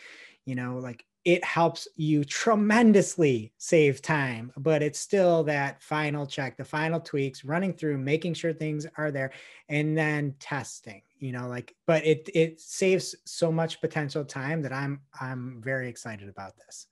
you 0.45 0.55
know 0.55 0.77
like 0.77 1.05
it 1.25 1.43
helps 1.43 1.87
you 1.95 2.23
tremendously 2.23 3.51
save 3.57 4.01
time 4.01 4.51
but 4.57 4.81
it's 4.81 4.99
still 4.99 5.43
that 5.43 5.81
final 5.83 6.25
check 6.25 6.57
the 6.57 6.63
final 6.63 6.99
tweaks 6.99 7.43
running 7.43 7.73
through 7.73 7.97
making 7.97 8.33
sure 8.33 8.53
things 8.53 8.85
are 8.97 9.11
there 9.11 9.31
and 9.67 9.97
then 9.97 10.33
testing 10.39 11.01
you 11.19 11.31
know 11.31 11.47
like 11.47 11.75
but 11.85 12.05
it 12.05 12.29
it 12.33 12.59
saves 12.59 13.15
so 13.25 13.51
much 13.51 13.81
potential 13.81 14.23
time 14.23 14.61
that 14.61 14.71
i'm 14.71 15.01
i'm 15.19 15.61
very 15.63 15.89
excited 15.89 16.29
about 16.29 16.53
this. 16.57 16.87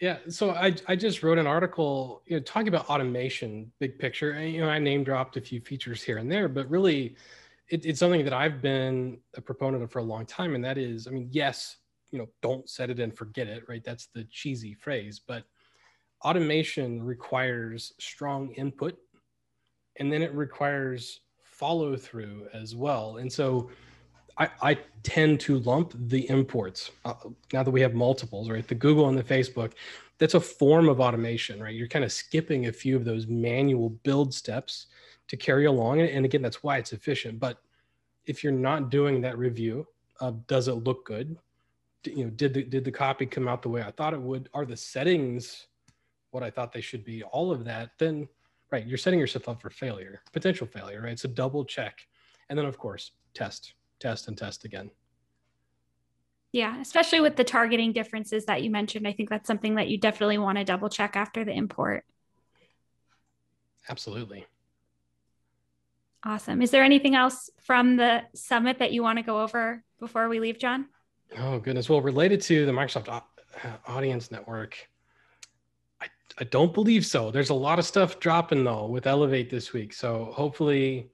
Yeah 0.00 0.18
so 0.28 0.50
i 0.50 0.74
i 0.86 0.96
just 0.96 1.22
wrote 1.22 1.38
an 1.38 1.46
article 1.46 2.22
you 2.26 2.36
know 2.36 2.42
talking 2.42 2.68
about 2.68 2.88
automation 2.88 3.72
big 3.80 3.98
picture 3.98 4.32
and 4.32 4.52
you 4.52 4.60
know 4.60 4.68
i 4.68 4.78
name 4.78 5.04
dropped 5.04 5.36
a 5.36 5.40
few 5.40 5.60
features 5.60 6.02
here 6.02 6.18
and 6.18 6.30
there 6.30 6.48
but 6.48 6.68
really 6.70 7.16
it, 7.68 7.84
it's 7.86 8.00
something 8.00 8.24
that 8.24 8.32
i've 8.32 8.60
been 8.60 9.18
a 9.36 9.40
proponent 9.40 9.82
of 9.82 9.90
for 9.90 10.00
a 10.00 10.02
long 10.02 10.26
time 10.26 10.54
and 10.54 10.64
that 10.64 10.78
is 10.78 11.06
i 11.06 11.10
mean 11.10 11.28
yes 11.30 11.76
you 12.10 12.18
know 12.18 12.28
don't 12.42 12.68
set 12.68 12.90
it 12.90 13.00
and 13.00 13.16
forget 13.16 13.46
it 13.46 13.64
right 13.68 13.84
that's 13.84 14.06
the 14.14 14.24
cheesy 14.30 14.74
phrase 14.74 15.20
but 15.26 15.44
automation 16.22 17.02
requires 17.02 17.92
strong 17.98 18.52
input 18.52 18.98
and 19.98 20.12
then 20.12 20.22
it 20.22 20.34
requires 20.34 21.20
follow 21.60 21.94
through 21.94 22.48
as 22.54 22.74
well. 22.74 23.18
And 23.18 23.30
so 23.30 23.70
I, 24.38 24.48
I 24.62 24.78
tend 25.02 25.40
to 25.40 25.58
lump 25.58 25.92
the 26.08 26.28
imports 26.30 26.90
uh, 27.04 27.12
now 27.52 27.62
that 27.62 27.70
we 27.70 27.82
have 27.82 27.92
multiples, 27.92 28.48
right? 28.48 28.66
The 28.66 28.74
Google 28.74 29.10
and 29.10 29.18
the 29.18 29.22
Facebook, 29.22 29.72
that's 30.16 30.32
a 30.32 30.40
form 30.40 30.88
of 30.88 31.00
automation, 31.00 31.62
right? 31.62 31.74
You're 31.74 31.86
kind 31.86 32.04
of 32.04 32.12
skipping 32.12 32.66
a 32.66 32.72
few 32.72 32.96
of 32.96 33.04
those 33.04 33.26
manual 33.26 33.90
build 33.90 34.32
steps 34.32 34.86
to 35.28 35.36
carry 35.36 35.66
along. 35.66 36.00
And 36.00 36.24
again, 36.24 36.40
that's 36.40 36.62
why 36.62 36.78
it's 36.78 36.94
efficient. 36.94 37.38
But 37.38 37.58
if 38.24 38.42
you're 38.42 38.52
not 38.52 38.90
doing 38.90 39.20
that 39.20 39.36
review 39.36 39.86
of 40.18 40.46
does 40.46 40.68
it 40.68 40.74
look 40.74 41.04
good? 41.04 41.36
You 42.04 42.24
know, 42.24 42.30
did 42.30 42.54
the, 42.54 42.62
did 42.62 42.84
the 42.84 42.92
copy 42.92 43.26
come 43.26 43.46
out 43.46 43.62
the 43.62 43.68
way 43.68 43.82
I 43.82 43.90
thought 43.90 44.14
it 44.14 44.20
would? 44.20 44.48
Are 44.54 44.64
the 44.64 44.76
settings 44.76 45.66
what 46.30 46.42
I 46.42 46.50
thought 46.50 46.72
they 46.72 46.80
should 46.80 47.04
be? 47.04 47.22
All 47.24 47.50
of 47.52 47.64
that, 47.64 47.90
then 47.98 48.28
right 48.70 48.86
you're 48.86 48.98
setting 48.98 49.18
yourself 49.18 49.48
up 49.48 49.60
for 49.60 49.70
failure 49.70 50.22
potential 50.32 50.66
failure 50.66 51.02
right? 51.02 51.18
So 51.18 51.28
double 51.28 51.64
check. 51.64 52.06
And 52.48 52.58
then 52.58 52.66
of 52.66 52.78
course 52.78 53.12
test 53.34 53.74
test 53.98 54.28
and 54.28 54.36
test 54.36 54.64
again. 54.64 54.90
Yeah 56.52 56.80
especially 56.80 57.20
with 57.20 57.36
the 57.36 57.44
targeting 57.44 57.92
differences 57.92 58.44
that 58.46 58.62
you 58.62 58.70
mentioned 58.70 59.06
i 59.06 59.12
think 59.12 59.28
that's 59.28 59.46
something 59.46 59.76
that 59.76 59.88
you 59.88 59.98
definitely 59.98 60.38
want 60.38 60.58
to 60.58 60.64
double 60.64 60.88
check 60.88 61.16
after 61.16 61.44
the 61.44 61.52
import. 61.52 62.04
Absolutely. 63.88 64.46
Awesome. 66.22 66.60
Is 66.60 66.70
there 66.70 66.84
anything 66.84 67.14
else 67.14 67.48
from 67.62 67.96
the 67.96 68.22
summit 68.34 68.78
that 68.80 68.92
you 68.92 69.02
want 69.02 69.18
to 69.18 69.22
go 69.22 69.40
over 69.40 69.82
before 69.98 70.28
we 70.28 70.38
leave 70.38 70.58
john 70.58 70.86
oh 71.38 71.58
goodness 71.58 71.88
well 71.88 72.00
related 72.00 72.40
to 72.40 72.66
the 72.66 72.72
microsoft 72.72 73.08
uh, 73.08 73.20
audience 73.86 74.30
network 74.30 74.88
I 76.40 76.44
don't 76.44 76.72
believe 76.72 77.04
so. 77.04 77.30
There's 77.30 77.50
a 77.50 77.54
lot 77.54 77.78
of 77.78 77.84
stuff 77.84 78.18
dropping 78.18 78.64
though 78.64 78.86
with 78.86 79.06
Elevate 79.06 79.50
this 79.50 79.74
week. 79.74 79.92
So 79.92 80.32
hopefully, 80.34 81.10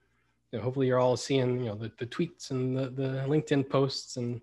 you 0.52 0.58
know, 0.58 0.62
hopefully 0.62 0.86
you're 0.86 1.00
all 1.00 1.16
seeing, 1.16 1.58
you 1.58 1.66
know, 1.66 1.74
the, 1.74 1.90
the 1.98 2.06
tweets 2.06 2.52
and 2.52 2.76
the, 2.76 2.90
the 2.90 3.24
LinkedIn 3.26 3.68
posts 3.68 4.16
and 4.18 4.40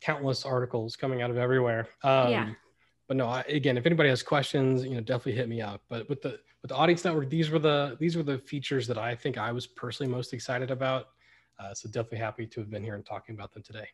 countless 0.00 0.46
articles 0.46 0.96
coming 0.96 1.20
out 1.20 1.30
of 1.30 1.36
everywhere. 1.36 1.88
Um, 2.02 2.30
yeah. 2.30 2.50
but 3.06 3.18
no, 3.18 3.26
I, 3.26 3.42
again, 3.42 3.76
if 3.76 3.84
anybody 3.84 4.08
has 4.08 4.22
questions, 4.22 4.82
you 4.82 4.94
know, 4.94 5.00
definitely 5.00 5.34
hit 5.34 5.48
me 5.48 5.60
up. 5.60 5.82
But 5.90 6.08
with 6.08 6.22
the 6.22 6.40
with 6.62 6.70
the 6.70 6.76
audience 6.76 7.04
network, 7.04 7.28
these 7.28 7.50
were 7.50 7.58
the 7.58 7.96
these 8.00 8.16
were 8.16 8.22
the 8.22 8.38
features 8.38 8.86
that 8.86 8.96
I 8.96 9.14
think 9.14 9.36
I 9.36 9.52
was 9.52 9.66
personally 9.66 10.10
most 10.10 10.32
excited 10.32 10.70
about. 10.70 11.08
Uh, 11.58 11.74
so 11.74 11.88
definitely 11.88 12.18
happy 12.18 12.46
to 12.46 12.60
have 12.60 12.70
been 12.70 12.82
here 12.82 12.94
and 12.94 13.04
talking 13.04 13.34
about 13.34 13.52
them 13.52 13.62
today. 13.62 13.88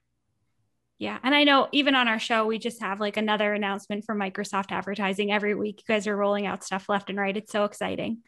Yeah. 0.98 1.18
And 1.22 1.34
I 1.34 1.44
know 1.44 1.68
even 1.72 1.94
on 1.94 2.08
our 2.08 2.18
show, 2.18 2.44
we 2.44 2.58
just 2.58 2.80
have 2.80 2.98
like 2.98 3.16
another 3.16 3.54
announcement 3.54 4.04
for 4.04 4.16
Microsoft 4.16 4.72
advertising 4.72 5.32
every 5.32 5.54
week. 5.54 5.82
You 5.86 5.94
guys 5.94 6.06
are 6.08 6.16
rolling 6.16 6.46
out 6.46 6.64
stuff 6.64 6.88
left 6.88 7.08
and 7.08 7.18
right. 7.18 7.36
It's 7.36 7.52
so 7.52 7.64
exciting. 7.64 8.18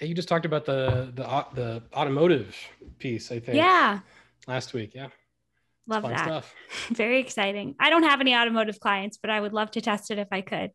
Yeah, 0.00 0.06
you 0.06 0.14
just 0.14 0.28
talked 0.28 0.46
about 0.46 0.64
the 0.64 1.12
the 1.14 1.24
the 1.54 1.82
automotive 1.92 2.56
piece, 2.98 3.32
I 3.32 3.40
think. 3.40 3.56
Yeah. 3.56 4.00
Last 4.46 4.72
week. 4.72 4.92
Yeah. 4.94 5.08
Love 5.88 6.04
that. 6.04 6.24
Stuff. 6.24 6.54
Very 6.90 7.18
exciting. 7.18 7.74
I 7.80 7.90
don't 7.90 8.04
have 8.04 8.20
any 8.20 8.34
automotive 8.34 8.78
clients, 8.78 9.18
but 9.18 9.30
I 9.30 9.40
would 9.40 9.52
love 9.52 9.72
to 9.72 9.80
test 9.80 10.12
it 10.12 10.18
if 10.18 10.28
I 10.30 10.40
could. 10.40 10.70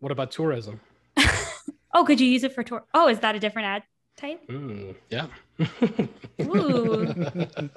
What 0.00 0.10
about 0.10 0.32
tourism? 0.32 0.80
oh, 1.94 2.04
could 2.04 2.20
you 2.20 2.26
use 2.26 2.42
it 2.42 2.54
for 2.54 2.64
tour? 2.64 2.84
Oh, 2.92 3.08
is 3.08 3.20
that 3.20 3.36
a 3.36 3.38
different 3.38 3.66
ad 3.66 3.82
type? 4.16 4.46
Mm, 4.48 4.94
yeah. 5.10 5.26
Ooh, 6.40 7.06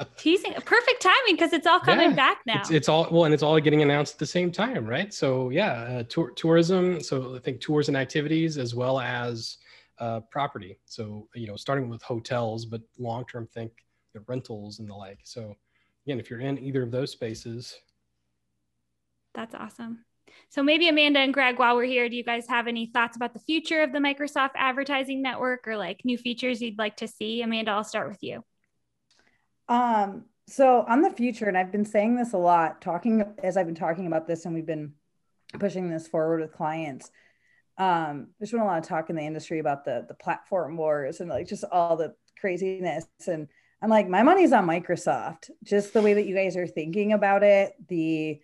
teasing. 0.17 0.53
Perfect 0.53 1.01
timing 1.01 1.35
because 1.35 1.53
it's 1.53 1.67
all 1.67 1.79
coming 1.79 2.11
yeah, 2.11 2.15
back 2.15 2.41
now. 2.45 2.59
It's, 2.59 2.71
it's, 2.71 2.89
all 2.89 3.07
well, 3.11 3.25
and 3.25 3.33
it's 3.33 3.43
all 3.43 3.59
getting 3.59 3.81
announced 3.81 4.13
at 4.13 4.19
the 4.19 4.25
same 4.25 4.51
time, 4.51 4.85
right? 4.85 5.13
So 5.13 5.49
yeah, 5.49 5.71
uh, 5.71 6.03
tour, 6.03 6.31
tourism. 6.31 7.01
So 7.01 7.35
I 7.35 7.39
think 7.39 7.61
tours 7.61 7.87
and 7.87 7.97
activities 7.97 8.57
as 8.57 8.75
well 8.75 8.99
as 8.99 9.57
uh, 9.99 10.21
property. 10.31 10.77
So 10.85 11.27
you 11.35 11.47
know, 11.47 11.55
starting 11.55 11.89
with 11.89 12.01
hotels, 12.01 12.65
but 12.65 12.81
long 12.97 13.25
term, 13.25 13.47
think 13.47 13.71
the 14.13 14.21
rentals 14.27 14.79
and 14.79 14.89
the 14.89 14.95
like. 14.95 15.19
So 15.23 15.55
again, 16.05 16.19
if 16.19 16.29
you're 16.29 16.41
in 16.41 16.57
either 16.59 16.83
of 16.83 16.91
those 16.91 17.11
spaces, 17.11 17.77
that's 19.33 19.55
awesome. 19.55 20.05
So 20.49 20.63
maybe 20.63 20.87
Amanda 20.87 21.19
and 21.19 21.33
Greg, 21.33 21.59
while 21.59 21.75
we're 21.75 21.85
here, 21.85 22.07
do 22.09 22.15
you 22.15 22.23
guys 22.23 22.47
have 22.47 22.67
any 22.67 22.85
thoughts 22.87 23.15
about 23.15 23.33
the 23.33 23.39
future 23.39 23.81
of 23.81 23.91
the 23.91 23.99
Microsoft 23.99 24.51
Advertising 24.55 25.21
Network 25.21 25.67
or 25.67 25.77
like 25.77 26.01
new 26.05 26.17
features 26.17 26.61
you'd 26.61 26.77
like 26.77 26.97
to 26.97 27.07
see? 27.07 27.41
Amanda, 27.41 27.71
I'll 27.71 27.83
start 27.83 28.07
with 28.09 28.23
you. 28.23 28.43
Um, 29.67 30.25
so 30.47 30.85
on 30.87 31.01
the 31.01 31.09
future, 31.09 31.45
and 31.45 31.57
I've 31.57 31.71
been 31.71 31.85
saying 31.85 32.15
this 32.15 32.33
a 32.33 32.37
lot, 32.37 32.81
talking 32.81 33.23
as 33.43 33.57
I've 33.57 33.65
been 33.65 33.75
talking 33.75 34.07
about 34.07 34.27
this, 34.27 34.45
and 34.45 34.53
we've 34.53 34.65
been 34.65 34.93
pushing 35.59 35.89
this 35.89 36.07
forward 36.07 36.41
with 36.41 36.51
clients. 36.51 37.09
Um, 37.77 38.27
there's 38.39 38.51
been 38.51 38.61
a 38.61 38.65
lot 38.65 38.77
of 38.77 38.87
talk 38.87 39.09
in 39.09 39.15
the 39.15 39.21
industry 39.23 39.59
about 39.59 39.83
the 39.83 40.05
the 40.07 40.13
platform 40.13 40.77
wars 40.77 41.19
and 41.19 41.29
like 41.29 41.47
just 41.47 41.65
all 41.71 41.97
the 41.97 42.15
craziness. 42.39 43.07
And 43.27 43.47
I'm 43.81 43.89
like, 43.89 44.07
my 44.07 44.23
money's 44.23 44.53
on 44.53 44.65
Microsoft. 44.65 45.49
Just 45.63 45.93
the 45.93 46.01
way 46.01 46.13
that 46.13 46.25
you 46.25 46.35
guys 46.35 46.55
are 46.55 46.67
thinking 46.67 47.11
about 47.11 47.43
it, 47.43 47.73
the 47.87 48.39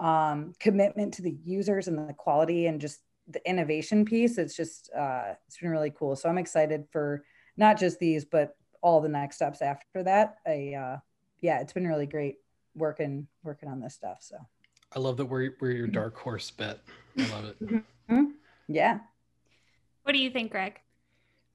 um, 0.00 0.52
commitment 0.58 1.14
to 1.14 1.22
the 1.22 1.36
users 1.44 1.88
and 1.88 2.08
the 2.08 2.12
quality 2.12 2.66
and 2.66 2.80
just 2.80 3.00
the 3.28 3.46
innovation 3.48 4.04
piece. 4.04 4.38
It's 4.38 4.56
just 4.56 4.90
uh, 4.96 5.34
it's 5.46 5.58
been 5.58 5.70
really 5.70 5.92
cool. 5.96 6.16
So 6.16 6.28
I'm 6.28 6.38
excited 6.38 6.86
for 6.90 7.24
not 7.56 7.78
just 7.78 7.98
these, 7.98 8.24
but 8.24 8.56
all 8.82 9.00
the 9.00 9.08
next 9.08 9.36
steps 9.36 9.62
after 9.62 10.02
that. 10.02 10.36
I 10.46 10.74
uh, 10.74 10.98
yeah, 11.40 11.60
it's 11.60 11.72
been 11.72 11.86
really 11.86 12.06
great 12.06 12.36
working 12.74 13.26
working 13.42 13.68
on 13.68 13.80
this 13.80 13.94
stuff. 13.94 14.18
So 14.20 14.36
I 14.94 14.98
love 14.98 15.16
that 15.16 15.26
we're 15.26 15.54
we're 15.60 15.72
your 15.72 15.86
dark 15.86 16.16
horse 16.16 16.50
bet. 16.50 16.80
I 17.18 17.26
love 17.28 17.44
it. 17.44 17.62
Mm-hmm. 17.62 18.24
Yeah. 18.68 18.98
What 20.02 20.12
do 20.12 20.18
you 20.18 20.30
think, 20.30 20.50
Greg? 20.50 20.80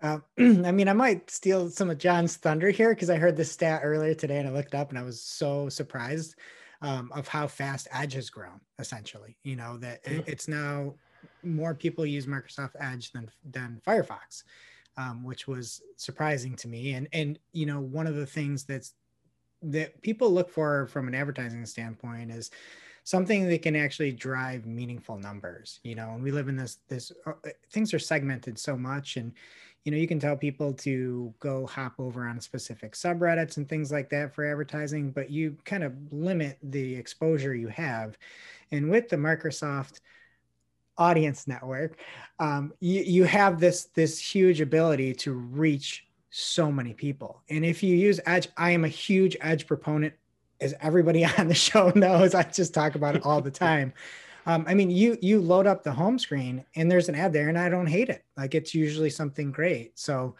Uh, 0.01 0.19
I 0.39 0.71
mean, 0.71 0.87
I 0.87 0.93
might 0.93 1.29
steal 1.29 1.69
some 1.69 1.89
of 1.89 1.97
John's 1.97 2.37
thunder 2.37 2.69
here 2.69 2.93
because 2.93 3.09
I 3.09 3.17
heard 3.17 3.37
this 3.37 3.51
stat 3.51 3.81
earlier 3.83 4.13
today 4.13 4.39
and 4.39 4.47
I 4.47 4.51
looked 4.51 4.73
up 4.73 4.89
and 4.89 4.97
I 4.97 5.03
was 5.03 5.21
so 5.21 5.69
surprised 5.69 6.35
um, 6.81 7.11
of 7.13 7.27
how 7.27 7.47
fast 7.47 7.87
Edge 7.91 8.13
has 8.13 8.29
grown. 8.29 8.59
Essentially, 8.79 9.37
you 9.43 9.55
know 9.55 9.77
that 9.77 10.01
it's 10.03 10.47
now 10.47 10.95
more 11.43 11.73
people 11.73 12.05
use 12.05 12.25
Microsoft 12.25 12.75
Edge 12.79 13.11
than 13.11 13.29
than 13.51 13.81
Firefox, 13.85 14.43
um, 14.97 15.23
which 15.23 15.47
was 15.47 15.81
surprising 15.95 16.55
to 16.57 16.67
me. 16.67 16.93
And 16.93 17.07
and 17.13 17.39
you 17.53 17.65
know 17.65 17.79
one 17.79 18.07
of 18.07 18.15
the 18.15 18.25
things 18.25 18.63
that's 18.63 18.93
that 19.61 20.01
people 20.01 20.31
look 20.31 20.49
for 20.49 20.87
from 20.87 21.07
an 21.07 21.15
advertising 21.15 21.65
standpoint 21.65 22.31
is 22.31 22.49
something 23.03 23.49
that 23.49 23.61
can 23.61 23.75
actually 23.75 24.11
drive 24.11 24.65
meaningful 24.65 25.17
numbers 25.17 25.79
you 25.83 25.95
know 25.95 26.11
and 26.11 26.23
we 26.23 26.31
live 26.31 26.47
in 26.47 26.55
this 26.55 26.77
this 26.87 27.11
uh, 27.25 27.33
things 27.71 27.93
are 27.93 27.99
segmented 27.99 28.57
so 28.57 28.77
much 28.77 29.17
and 29.17 29.33
you 29.89 29.95
know 29.95 29.99
you 29.99 30.07
can 30.07 30.19
tell 30.19 30.37
people 30.37 30.71
to 30.71 31.33
go 31.39 31.65
hop 31.65 31.93
over 31.97 32.27
on 32.27 32.39
specific 32.39 32.93
subreddits 32.93 33.57
and 33.57 33.67
things 33.67 33.91
like 33.91 34.07
that 34.11 34.35
for 34.35 34.45
advertising 34.45 35.09
but 35.09 35.31
you 35.31 35.57
kind 35.65 35.83
of 35.83 35.93
limit 36.11 36.59
the 36.61 36.93
exposure 36.93 37.55
you 37.55 37.69
have. 37.69 38.15
And 38.71 38.91
with 38.91 39.09
the 39.09 39.15
microsoft 39.15 40.01
audience 40.99 41.47
network 41.47 41.97
um, 42.37 42.71
you, 42.79 43.01
you 43.01 43.23
have 43.23 43.59
this 43.59 43.85
this 43.95 44.19
huge 44.19 44.61
ability 44.61 45.15
to 45.15 45.33
reach 45.33 46.05
so 46.29 46.71
many 46.71 46.93
people. 46.93 47.41
And 47.49 47.65
if 47.65 47.81
you 47.81 47.95
use 47.95 48.19
edge 48.27 48.47
i 48.57 48.69
am 48.69 48.85
a 48.85 48.89
huge 48.89 49.35
edge 49.41 49.65
proponent 49.65 50.13
as 50.61 50.75
everybody 50.81 51.25
on 51.39 51.47
the 51.47 51.55
show 51.55 51.89
knows. 51.95 52.35
I 52.35 52.43
just 52.43 52.75
talk 52.75 52.93
about 52.93 53.15
it 53.15 53.25
all 53.25 53.41
the 53.41 53.49
time 53.67 53.91
um, 54.49 54.65
I 54.67 54.73
mean, 54.73 54.89
you 54.89 55.15
you 55.21 55.39
load 55.39 55.67
up 55.67 55.83
the 55.83 55.91
home 55.91 56.17
screen 56.17 56.65
and 56.75 56.91
there's 56.91 57.07
an 57.07 57.13
ad 57.13 57.31
there, 57.31 57.49
and 57.49 57.59
I 57.59 57.69
don't 57.69 57.85
hate 57.85 58.09
it. 58.09 58.25
Like 58.35 58.55
it's 58.55 58.73
usually 58.73 59.11
something 59.11 59.51
great. 59.51 59.99
So 59.99 60.35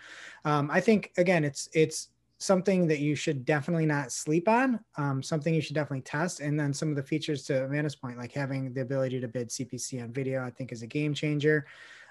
um, 0.45 0.72
I 0.72 0.82
think 0.82 1.12
again, 1.17 1.45
it's 1.45 1.69
it's 1.74 2.10
something 2.39 2.88
that 2.88 3.02
you 3.02 3.13
should 3.13 3.45
definitely 3.45 3.86
not 3.86 4.12
sleep 4.12 4.48
on. 4.48 4.80
Um, 4.98 5.22
something 5.22 5.54
you 5.54 5.62
should 5.62 5.76
definitely 5.76 6.02
test, 6.02 6.39
and 6.39 6.60
then 6.60 6.74
some 6.74 6.89
of 6.89 6.95
the 6.95 7.04
features 7.04 7.43
to 7.43 7.65
Amanda's 7.65 7.95
point, 7.95 8.17
like 8.17 8.32
having 8.32 8.74
the 8.74 8.82
ability 8.82 9.19
to 9.19 9.28
bid 9.28 9.50
CPC 9.50 10.02
on 10.02 10.12
video, 10.12 10.43
I 10.43 10.50
think 10.50 10.72
is 10.72 10.82
a 10.82 10.88
game 10.88 11.13
changer. 11.13 11.67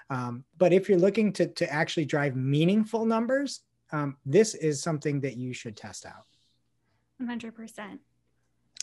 Um, 0.09 0.45
but 0.57 0.71
if 0.71 0.87
you're 0.87 0.97
looking 0.97 1.33
to 1.33 1.47
to 1.47 1.69
actually 1.69 2.05
drive 2.05 2.33
meaningful 2.33 3.03
numbers, 3.03 3.63
um, 3.91 4.15
this 4.25 4.55
is 4.55 4.81
something 4.81 5.19
that 5.19 5.35
you 5.35 5.51
should 5.51 5.75
test 5.75 6.05
out. 6.05 6.27
100%. 7.21 7.99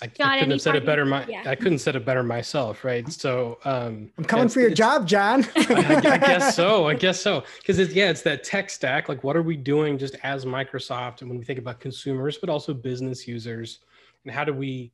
I, 0.03 0.09
John, 0.09 0.29
I 0.29 0.39
couldn't 0.39 0.51
have 0.51 0.61
said 0.61 0.77
it 0.77 0.85
better. 0.85 1.07
My, 1.07 1.25
yeah. 1.27 1.43
I 1.47 1.55
couldn't 1.55 1.79
said 1.79 1.97
it 1.97 2.05
better 2.05 2.23
myself, 2.23 2.85
right? 2.85 3.11
So 3.11 3.59
um, 3.65 4.11
I'm 4.19 4.25
coming 4.25 4.49
for 4.49 4.61
your 4.61 4.71
job, 4.71 5.09
John. 5.09 5.47
I, 5.57 6.03
I, 6.05 6.19
guess 6.19 6.55
so. 6.57 6.87
I 6.87 6.95
guess 6.95 7.19
so. 7.19 7.45
Because 7.59 7.79
it's 7.79 7.95
yeah, 7.95 8.11
it's 8.11 8.21
that 8.23 8.45
tech 8.45 8.69
stack. 8.69 9.09
Like, 9.09 9.25
what 9.25 9.37
are 9.37 9.43
we 9.43 9.57
doing 9.57 9.97
just 9.97 10.17
as 10.23 10.45
Microsoft, 10.45 11.23
and 11.23 11.31
when 11.31 11.39
we 11.39 11.47
think 11.47 11.59
about 11.59 11.81
consumers, 11.81 12.37
but 12.37 12.51
also 12.51 12.75
business 12.75 13.27
users, 13.27 13.79
and 14.25 14.35
how 14.35 14.45
do 14.45 14.53
we 14.53 14.93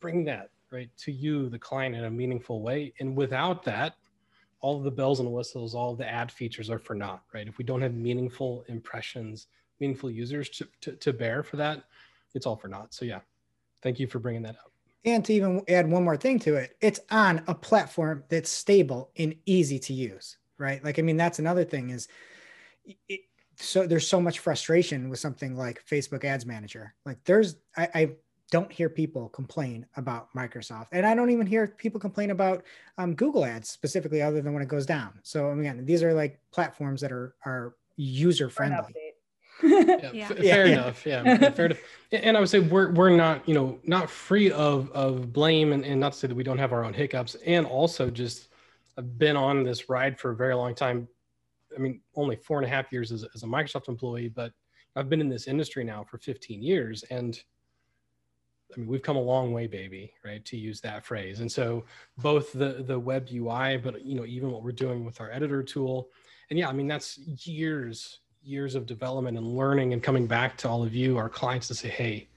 bring 0.00 0.24
that 0.24 0.48
right 0.70 0.90
to 0.96 1.12
you, 1.12 1.50
the 1.50 1.58
client, 1.58 1.94
in 1.94 2.04
a 2.04 2.10
meaningful 2.10 2.62
way? 2.62 2.94
And 3.00 3.14
without 3.14 3.62
that, 3.64 3.96
all 4.60 4.78
of 4.78 4.82
the 4.82 4.90
bells 4.90 5.20
and 5.20 5.30
whistles, 5.30 5.74
all 5.74 5.94
the 5.94 6.08
ad 6.08 6.32
features 6.32 6.70
are 6.70 6.78
for 6.78 6.94
naught, 6.94 7.22
right? 7.34 7.46
If 7.46 7.58
we 7.58 7.64
don't 7.64 7.82
have 7.82 7.92
meaningful 7.92 8.64
impressions, 8.68 9.48
meaningful 9.78 10.10
users 10.10 10.48
to, 10.50 10.66
to, 10.80 10.92
to 10.92 11.12
bear 11.12 11.42
for 11.42 11.56
that, 11.56 11.84
it's 12.34 12.46
all 12.46 12.56
for 12.56 12.68
naught. 12.68 12.94
So 12.94 13.04
yeah, 13.04 13.20
Thank 13.82 13.98
you 14.00 14.06
for 14.06 14.18
bringing 14.18 14.42
that 14.42 14.56
up. 14.56 14.72
And 15.04 15.24
to 15.24 15.32
even 15.32 15.62
add 15.68 15.90
one 15.90 16.04
more 16.04 16.16
thing 16.16 16.38
to 16.40 16.56
it, 16.56 16.76
it's 16.80 17.00
on 17.10 17.42
a 17.46 17.54
platform 17.54 18.24
that's 18.28 18.50
stable 18.50 19.10
and 19.16 19.34
easy 19.46 19.78
to 19.80 19.92
use, 19.92 20.36
right? 20.58 20.82
Like, 20.82 20.98
I 20.98 21.02
mean, 21.02 21.16
that's 21.16 21.38
another 21.38 21.64
thing 21.64 21.90
is 21.90 22.08
it, 23.08 23.20
so 23.56 23.86
there's 23.86 24.06
so 24.06 24.20
much 24.20 24.40
frustration 24.40 25.08
with 25.08 25.18
something 25.18 25.56
like 25.56 25.84
Facebook 25.84 26.24
Ads 26.24 26.46
Manager. 26.46 26.94
Like, 27.06 27.18
there's, 27.24 27.56
I, 27.76 27.88
I 27.94 28.10
don't 28.50 28.72
hear 28.72 28.88
people 28.88 29.28
complain 29.28 29.86
about 29.96 30.28
Microsoft, 30.34 30.86
and 30.92 31.06
I 31.06 31.14
don't 31.14 31.30
even 31.30 31.46
hear 31.46 31.66
people 31.68 32.00
complain 32.00 32.30
about 32.30 32.64
um, 32.96 33.14
Google 33.14 33.44
Ads 33.44 33.68
specifically, 33.68 34.22
other 34.22 34.40
than 34.40 34.52
when 34.52 34.62
it 34.62 34.68
goes 34.68 34.86
down. 34.86 35.20
So 35.22 35.50
again, 35.50 35.84
these 35.84 36.02
are 36.02 36.14
like 36.14 36.40
platforms 36.50 37.00
that 37.02 37.12
are 37.12 37.34
are 37.44 37.74
user 37.96 38.48
friendly 38.48 38.94
yeah, 39.62 40.10
yeah. 40.12 40.28
F- 40.30 40.36
fair 40.38 40.66
yeah. 40.66 40.72
enough. 40.72 41.06
Yeah, 41.06 41.50
fair 41.50 41.66
enough. 41.66 41.78
And 42.10 42.38
I 42.38 42.40
would 42.40 42.48
say 42.48 42.60
we're 42.60 42.90
we're 42.92 43.14
not 43.14 43.46
you 43.46 43.54
know 43.54 43.78
not 43.84 44.08
free 44.08 44.50
of 44.50 44.90
of 44.92 45.30
blame, 45.30 45.72
and, 45.72 45.84
and 45.84 46.00
not 46.00 46.12
to 46.12 46.18
say 46.18 46.26
that 46.26 46.34
we 46.34 46.42
don't 46.42 46.56
have 46.56 46.72
our 46.72 46.82
own 46.82 46.94
hiccups, 46.94 47.34
and 47.44 47.66
also 47.66 48.08
just 48.08 48.48
I've 48.96 49.18
been 49.18 49.36
on 49.36 49.62
this 49.62 49.90
ride 49.90 50.18
for 50.18 50.30
a 50.30 50.36
very 50.36 50.54
long 50.54 50.74
time. 50.74 51.06
I 51.76 51.78
mean, 51.78 52.00
only 52.16 52.36
four 52.36 52.58
and 52.58 52.66
a 52.66 52.68
half 52.68 52.90
years 52.90 53.12
as, 53.12 53.26
as 53.34 53.42
a 53.42 53.46
Microsoft 53.46 53.88
employee, 53.88 54.28
but 54.28 54.52
I've 54.96 55.10
been 55.10 55.20
in 55.20 55.28
this 55.28 55.46
industry 55.46 55.84
now 55.84 56.02
for 56.02 56.16
15 56.16 56.62
years, 56.62 57.02
and 57.04 57.38
I 58.74 58.80
mean, 58.80 58.88
we've 58.88 59.02
come 59.02 59.16
a 59.16 59.20
long 59.20 59.52
way, 59.52 59.66
baby, 59.66 60.12
right? 60.24 60.44
To 60.46 60.56
use 60.56 60.80
that 60.80 61.04
phrase. 61.04 61.40
And 61.40 61.50
so 61.50 61.84
both 62.16 62.52
the 62.52 62.84
the 62.86 62.98
web 62.98 63.28
UI, 63.30 63.76
but 63.76 64.02
you 64.02 64.14
know, 64.14 64.24
even 64.24 64.50
what 64.50 64.62
we're 64.62 64.72
doing 64.72 65.04
with 65.04 65.20
our 65.20 65.30
editor 65.30 65.62
tool, 65.62 66.08
and 66.50 66.58
yeah, 66.58 66.68
I 66.68 66.72
mean, 66.72 66.88
that's 66.88 67.18
years 67.46 68.20
years 68.42 68.74
of 68.74 68.86
development 68.86 69.36
and 69.36 69.46
learning 69.46 69.92
and 69.92 70.02
coming 70.02 70.26
back 70.26 70.56
to 70.58 70.68
all 70.68 70.82
of 70.82 70.94
you, 70.94 71.16
our 71.16 71.28
clients, 71.28 71.68
to 71.68 71.74
say, 71.74 71.88
hey, 71.88 72.28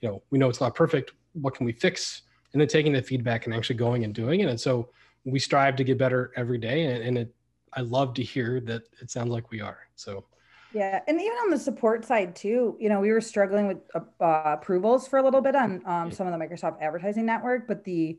you 0.00 0.08
know, 0.08 0.22
we 0.30 0.38
know 0.38 0.48
it's 0.48 0.60
not 0.60 0.74
perfect. 0.74 1.12
What 1.32 1.54
can 1.54 1.66
we 1.66 1.72
fix? 1.72 2.22
And 2.52 2.60
then 2.60 2.68
taking 2.68 2.92
the 2.92 3.02
feedback 3.02 3.46
and 3.46 3.54
actually 3.54 3.76
going 3.76 4.04
and 4.04 4.14
doing 4.14 4.40
it. 4.40 4.48
And 4.48 4.60
so 4.60 4.88
we 5.24 5.38
strive 5.38 5.76
to 5.76 5.84
get 5.84 5.98
better 5.98 6.32
every 6.36 6.58
day. 6.58 6.84
And, 6.84 7.02
and 7.02 7.18
it, 7.18 7.34
I 7.72 7.80
love 7.80 8.14
to 8.14 8.22
hear 8.22 8.60
that 8.60 8.82
it 9.00 9.10
sounds 9.10 9.30
like 9.30 9.50
we 9.50 9.60
are. 9.60 9.78
So 9.96 10.24
yeah, 10.72 11.00
and 11.06 11.20
even 11.20 11.36
on 11.38 11.50
the 11.50 11.58
support 11.58 12.04
side 12.04 12.36
too, 12.36 12.76
you 12.78 12.88
know, 12.88 13.00
we 13.00 13.10
were 13.10 13.20
struggling 13.20 13.66
with 13.66 13.78
uh, 13.94 14.00
approvals 14.20 15.08
for 15.08 15.18
a 15.18 15.22
little 15.22 15.40
bit 15.40 15.56
on 15.56 15.82
um, 15.86 16.10
some 16.10 16.26
of 16.26 16.38
the 16.38 16.44
Microsoft 16.44 16.80
Advertising 16.82 17.24
Network, 17.24 17.66
but 17.66 17.84
the 17.84 18.18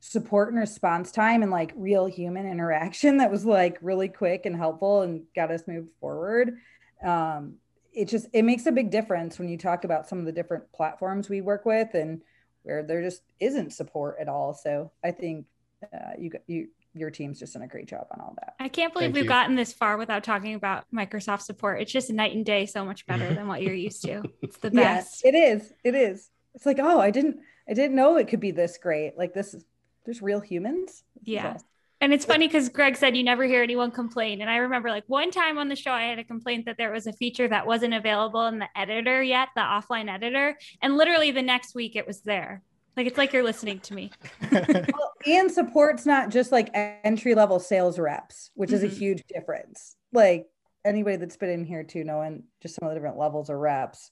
support 0.00 0.48
and 0.48 0.58
response 0.58 1.12
time 1.12 1.42
and 1.42 1.50
like 1.50 1.72
real 1.76 2.06
human 2.06 2.50
interaction 2.50 3.16
that 3.18 3.30
was 3.30 3.44
like 3.44 3.78
really 3.82 4.08
quick 4.08 4.46
and 4.46 4.56
helpful 4.56 5.02
and 5.02 5.22
got 5.36 5.50
us 5.50 5.68
moved 5.68 5.90
forward. 6.00 6.56
Um, 7.04 7.54
it 7.92 8.08
just 8.08 8.28
it 8.32 8.42
makes 8.42 8.66
a 8.66 8.72
big 8.72 8.90
difference 8.90 9.38
when 9.38 9.48
you 9.48 9.58
talk 9.58 9.84
about 9.84 10.08
some 10.08 10.18
of 10.18 10.24
the 10.24 10.32
different 10.32 10.70
platforms 10.72 11.28
we 11.28 11.40
work 11.40 11.64
with 11.64 11.94
and 11.94 12.22
where 12.62 12.82
there 12.82 13.02
just 13.02 13.22
isn't 13.40 13.72
support 13.72 14.16
at 14.20 14.28
all. 14.28 14.54
So 14.54 14.92
I 15.02 15.10
think 15.10 15.46
uh, 15.92 16.12
you 16.18 16.30
you 16.46 16.68
your 16.94 17.10
team's 17.10 17.38
just 17.38 17.54
done 17.54 17.62
a 17.62 17.68
great 17.68 17.86
job 17.86 18.06
on 18.12 18.20
all 18.20 18.34
that. 18.40 18.54
I 18.58 18.68
can't 18.68 18.92
believe 18.92 19.06
Thank 19.06 19.14
we've 19.14 19.24
you. 19.24 19.28
gotten 19.28 19.54
this 19.54 19.72
far 19.72 19.96
without 19.96 20.24
talking 20.24 20.54
about 20.54 20.84
Microsoft 20.92 21.42
support. 21.42 21.80
It's 21.80 21.92
just 21.92 22.10
night 22.10 22.34
and 22.34 22.44
day 22.44 22.66
so 22.66 22.84
much 22.84 23.06
better 23.06 23.32
than 23.32 23.46
what 23.46 23.62
you're 23.62 23.74
used 23.74 24.02
to. 24.04 24.22
It's 24.42 24.56
the 24.58 24.70
best. 24.70 25.22
Yeah, 25.24 25.30
it 25.30 25.34
is. 25.34 25.72
It 25.84 25.94
is. 25.94 26.30
It's 26.54 26.66
like, 26.66 26.78
oh, 26.80 27.00
I 27.00 27.10
didn't 27.10 27.38
I 27.68 27.74
didn't 27.74 27.96
know 27.96 28.16
it 28.16 28.28
could 28.28 28.40
be 28.40 28.50
this 28.50 28.78
great. 28.78 29.16
Like 29.16 29.34
this 29.34 29.54
is 29.54 29.64
there's 30.04 30.22
real 30.22 30.40
humans. 30.40 31.04
Yeah. 31.22 31.58
And 32.02 32.14
it's 32.14 32.24
funny 32.24 32.48
because 32.48 32.70
Greg 32.70 32.96
said 32.96 33.14
you 33.14 33.22
never 33.22 33.44
hear 33.44 33.62
anyone 33.62 33.90
complain. 33.90 34.40
And 34.40 34.48
I 34.48 34.56
remember 34.56 34.88
like 34.88 35.04
one 35.06 35.30
time 35.30 35.58
on 35.58 35.68
the 35.68 35.76
show, 35.76 35.90
I 35.90 36.04
had 36.04 36.18
a 36.18 36.24
complaint 36.24 36.64
that 36.64 36.78
there 36.78 36.90
was 36.90 37.06
a 37.06 37.12
feature 37.12 37.46
that 37.48 37.66
wasn't 37.66 37.92
available 37.92 38.46
in 38.46 38.58
the 38.58 38.68
editor 38.74 39.22
yet, 39.22 39.48
the 39.54 39.60
offline 39.60 40.10
editor. 40.10 40.56
And 40.80 40.96
literally 40.96 41.30
the 41.30 41.42
next 41.42 41.74
week 41.74 41.96
it 41.96 42.06
was 42.06 42.22
there. 42.22 42.62
Like 42.96 43.06
it's 43.06 43.18
like 43.18 43.34
you're 43.34 43.44
listening 43.44 43.80
to 43.80 43.94
me. 43.94 44.10
well, 44.50 45.12
and 45.26 45.50
support's 45.50 46.06
not 46.06 46.30
just 46.30 46.52
like 46.52 46.70
entry 46.74 47.34
level 47.34 47.60
sales 47.60 47.98
reps, 47.98 48.50
which 48.54 48.72
is 48.72 48.82
mm-hmm. 48.82 48.94
a 48.94 48.98
huge 48.98 49.22
difference. 49.28 49.96
Like 50.12 50.46
anybody 50.84 51.16
that's 51.16 51.36
been 51.36 51.50
in 51.50 51.64
here 51.64 51.84
too, 51.84 52.04
knowing 52.04 52.44
just 52.62 52.76
some 52.76 52.88
of 52.88 52.94
the 52.94 52.98
different 52.98 53.18
levels 53.18 53.50
of 53.50 53.56
reps. 53.56 54.10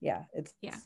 Yeah, 0.00 0.24
it's 0.34 0.52
yeah. 0.60 0.76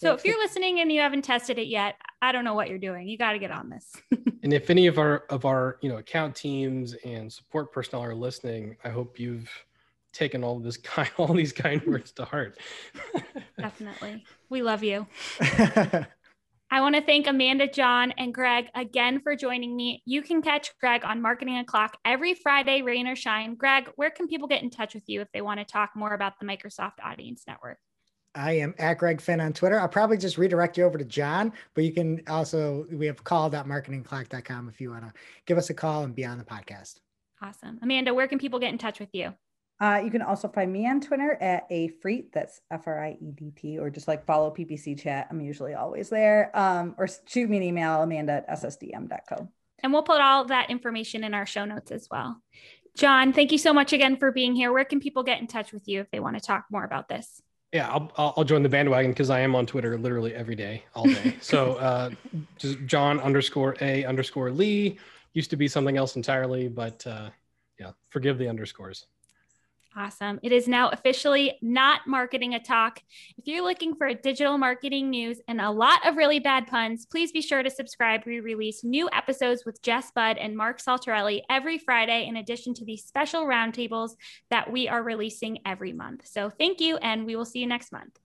So 0.00 0.14
if 0.14 0.24
you're 0.24 0.38
listening 0.38 0.80
and 0.80 0.90
you 0.90 1.02
haven't 1.02 1.22
tested 1.22 1.58
it 1.58 1.66
yet, 1.66 1.96
I 2.22 2.32
don't 2.32 2.42
know 2.42 2.54
what 2.54 2.70
you're 2.70 2.78
doing. 2.78 3.06
You 3.06 3.18
got 3.18 3.32
to 3.32 3.38
get 3.38 3.50
on 3.50 3.68
this. 3.68 3.94
and 4.42 4.50
if 4.50 4.70
any 4.70 4.86
of 4.86 4.98
our 4.98 5.24
of 5.28 5.44
our 5.44 5.76
you 5.82 5.90
know 5.90 5.98
account 5.98 6.34
teams 6.34 6.94
and 7.04 7.30
support 7.30 7.70
personnel 7.70 8.02
are 8.02 8.14
listening, 8.14 8.78
I 8.82 8.88
hope 8.88 9.20
you've 9.20 9.50
taken 10.14 10.42
all 10.42 10.58
this 10.58 10.78
kind 10.78 11.10
all 11.18 11.34
these 11.34 11.52
kind 11.52 11.82
words 11.82 12.12
to 12.12 12.24
heart. 12.24 12.58
Definitely, 13.58 14.24
we 14.48 14.62
love 14.62 14.82
you. 14.82 15.06
I 16.72 16.80
want 16.80 16.94
to 16.94 17.02
thank 17.02 17.26
Amanda, 17.26 17.68
John, 17.68 18.12
and 18.16 18.32
Greg 18.32 18.68
again 18.74 19.20
for 19.20 19.36
joining 19.36 19.76
me. 19.76 20.02
You 20.06 20.22
can 20.22 20.40
catch 20.40 20.70
Greg 20.78 21.04
on 21.04 21.20
Marketing 21.20 21.58
O'Clock 21.58 21.98
every 22.06 22.32
Friday, 22.32 22.80
rain 22.80 23.06
or 23.06 23.16
shine. 23.16 23.54
Greg, 23.54 23.90
where 23.96 24.10
can 24.10 24.28
people 24.28 24.48
get 24.48 24.62
in 24.62 24.70
touch 24.70 24.94
with 24.94 25.02
you 25.08 25.20
if 25.20 25.28
they 25.34 25.42
want 25.42 25.58
to 25.58 25.66
talk 25.66 25.90
more 25.94 26.14
about 26.14 26.38
the 26.38 26.46
Microsoft 26.46 27.04
Audience 27.04 27.42
Network? 27.46 27.78
I 28.34 28.52
am 28.52 28.74
at 28.78 28.98
Greg 28.98 29.20
Finn 29.20 29.40
on 29.40 29.52
Twitter. 29.52 29.78
I'll 29.78 29.88
probably 29.88 30.16
just 30.16 30.38
redirect 30.38 30.78
you 30.78 30.84
over 30.84 30.98
to 30.98 31.04
John, 31.04 31.52
but 31.74 31.84
you 31.84 31.92
can 31.92 32.22
also, 32.28 32.86
we 32.92 33.06
have 33.06 33.22
call.marketingoclock.com 33.24 34.68
if 34.68 34.80
you 34.80 34.90
want 34.90 35.04
to 35.04 35.12
give 35.46 35.58
us 35.58 35.70
a 35.70 35.74
call 35.74 36.04
and 36.04 36.14
be 36.14 36.24
on 36.24 36.38
the 36.38 36.44
podcast. 36.44 37.00
Awesome. 37.42 37.78
Amanda, 37.82 38.14
where 38.14 38.28
can 38.28 38.38
people 38.38 38.58
get 38.58 38.70
in 38.70 38.78
touch 38.78 39.00
with 39.00 39.08
you? 39.12 39.34
Uh, 39.80 40.00
you 40.04 40.10
can 40.10 40.20
also 40.20 40.46
find 40.46 40.70
me 40.70 40.86
on 40.86 41.00
Twitter 41.00 41.38
at 41.40 41.66
a 41.70 41.88
Friedt. 42.04 42.32
That's 42.32 42.60
F 42.70 42.86
R 42.86 43.02
I 43.02 43.16
E 43.18 43.32
D 43.32 43.50
T, 43.56 43.78
or 43.78 43.88
just 43.88 44.08
like 44.08 44.26
follow 44.26 44.50
PPC 44.50 45.00
chat. 45.00 45.26
I'm 45.30 45.40
usually 45.40 45.72
always 45.72 46.10
there. 46.10 46.50
Um, 46.54 46.94
or 46.98 47.08
shoot 47.26 47.48
me 47.48 47.56
an 47.56 47.62
email, 47.62 48.02
Amanda 48.02 48.44
at 48.46 48.50
ssdm.co. 48.60 49.48
And 49.82 49.92
we'll 49.92 50.02
put 50.02 50.20
all 50.20 50.44
that 50.44 50.68
information 50.68 51.24
in 51.24 51.32
our 51.32 51.46
show 51.46 51.64
notes 51.64 51.90
as 51.90 52.08
well. 52.10 52.42
John, 52.94 53.32
thank 53.32 53.52
you 53.52 53.58
so 53.58 53.72
much 53.72 53.94
again 53.94 54.18
for 54.18 54.30
being 54.30 54.54
here. 54.54 54.70
Where 54.70 54.84
can 54.84 55.00
people 55.00 55.22
get 55.22 55.40
in 55.40 55.46
touch 55.46 55.72
with 55.72 55.88
you 55.88 56.00
if 56.00 56.10
they 56.10 56.20
want 56.20 56.36
to 56.36 56.44
talk 56.44 56.66
more 56.70 56.84
about 56.84 57.08
this? 57.08 57.40
Yeah, 57.72 57.88
I'll, 57.88 58.34
I'll 58.36 58.44
join 58.44 58.64
the 58.64 58.68
bandwagon 58.68 59.12
because 59.12 59.30
I 59.30 59.40
am 59.40 59.54
on 59.54 59.64
Twitter 59.64 59.96
literally 59.96 60.34
every 60.34 60.56
day, 60.56 60.84
all 60.94 61.04
day. 61.04 61.36
so 61.40 61.74
uh, 61.74 62.10
just 62.58 62.78
John 62.86 63.20
underscore 63.20 63.76
a 63.80 64.04
underscore 64.04 64.50
Lee 64.50 64.98
used 65.34 65.50
to 65.50 65.56
be 65.56 65.68
something 65.68 65.96
else 65.96 66.16
entirely, 66.16 66.66
but 66.66 67.06
uh, 67.06 67.30
yeah, 67.78 67.92
forgive 68.08 68.38
the 68.38 68.48
underscores. 68.48 69.06
Awesome. 70.00 70.40
It 70.42 70.50
is 70.50 70.66
now 70.66 70.88
officially 70.88 71.58
not 71.60 72.06
Marketing 72.06 72.54
O'Talk. 72.54 73.02
If 73.36 73.46
you're 73.46 73.62
looking 73.62 73.94
for 73.94 74.14
digital 74.14 74.56
marketing 74.56 75.10
news 75.10 75.42
and 75.46 75.60
a 75.60 75.70
lot 75.70 76.08
of 76.08 76.16
really 76.16 76.40
bad 76.40 76.66
puns, 76.68 77.04
please 77.04 77.32
be 77.32 77.42
sure 77.42 77.62
to 77.62 77.68
subscribe. 77.68 78.22
We 78.24 78.40
release 78.40 78.82
new 78.82 79.10
episodes 79.12 79.66
with 79.66 79.82
Jess 79.82 80.10
Budd 80.14 80.38
and 80.38 80.56
Mark 80.56 80.80
Saltarelli 80.80 81.42
every 81.50 81.76
Friday, 81.76 82.26
in 82.26 82.36
addition 82.36 82.72
to 82.74 82.84
these 82.86 83.04
special 83.04 83.44
roundtables 83.44 84.12
that 84.48 84.72
we 84.72 84.88
are 84.88 85.02
releasing 85.02 85.58
every 85.66 85.92
month. 85.92 86.26
So 86.26 86.48
thank 86.48 86.80
you, 86.80 86.96
and 86.96 87.26
we 87.26 87.36
will 87.36 87.44
see 87.44 87.58
you 87.58 87.66
next 87.66 87.92
month. 87.92 88.18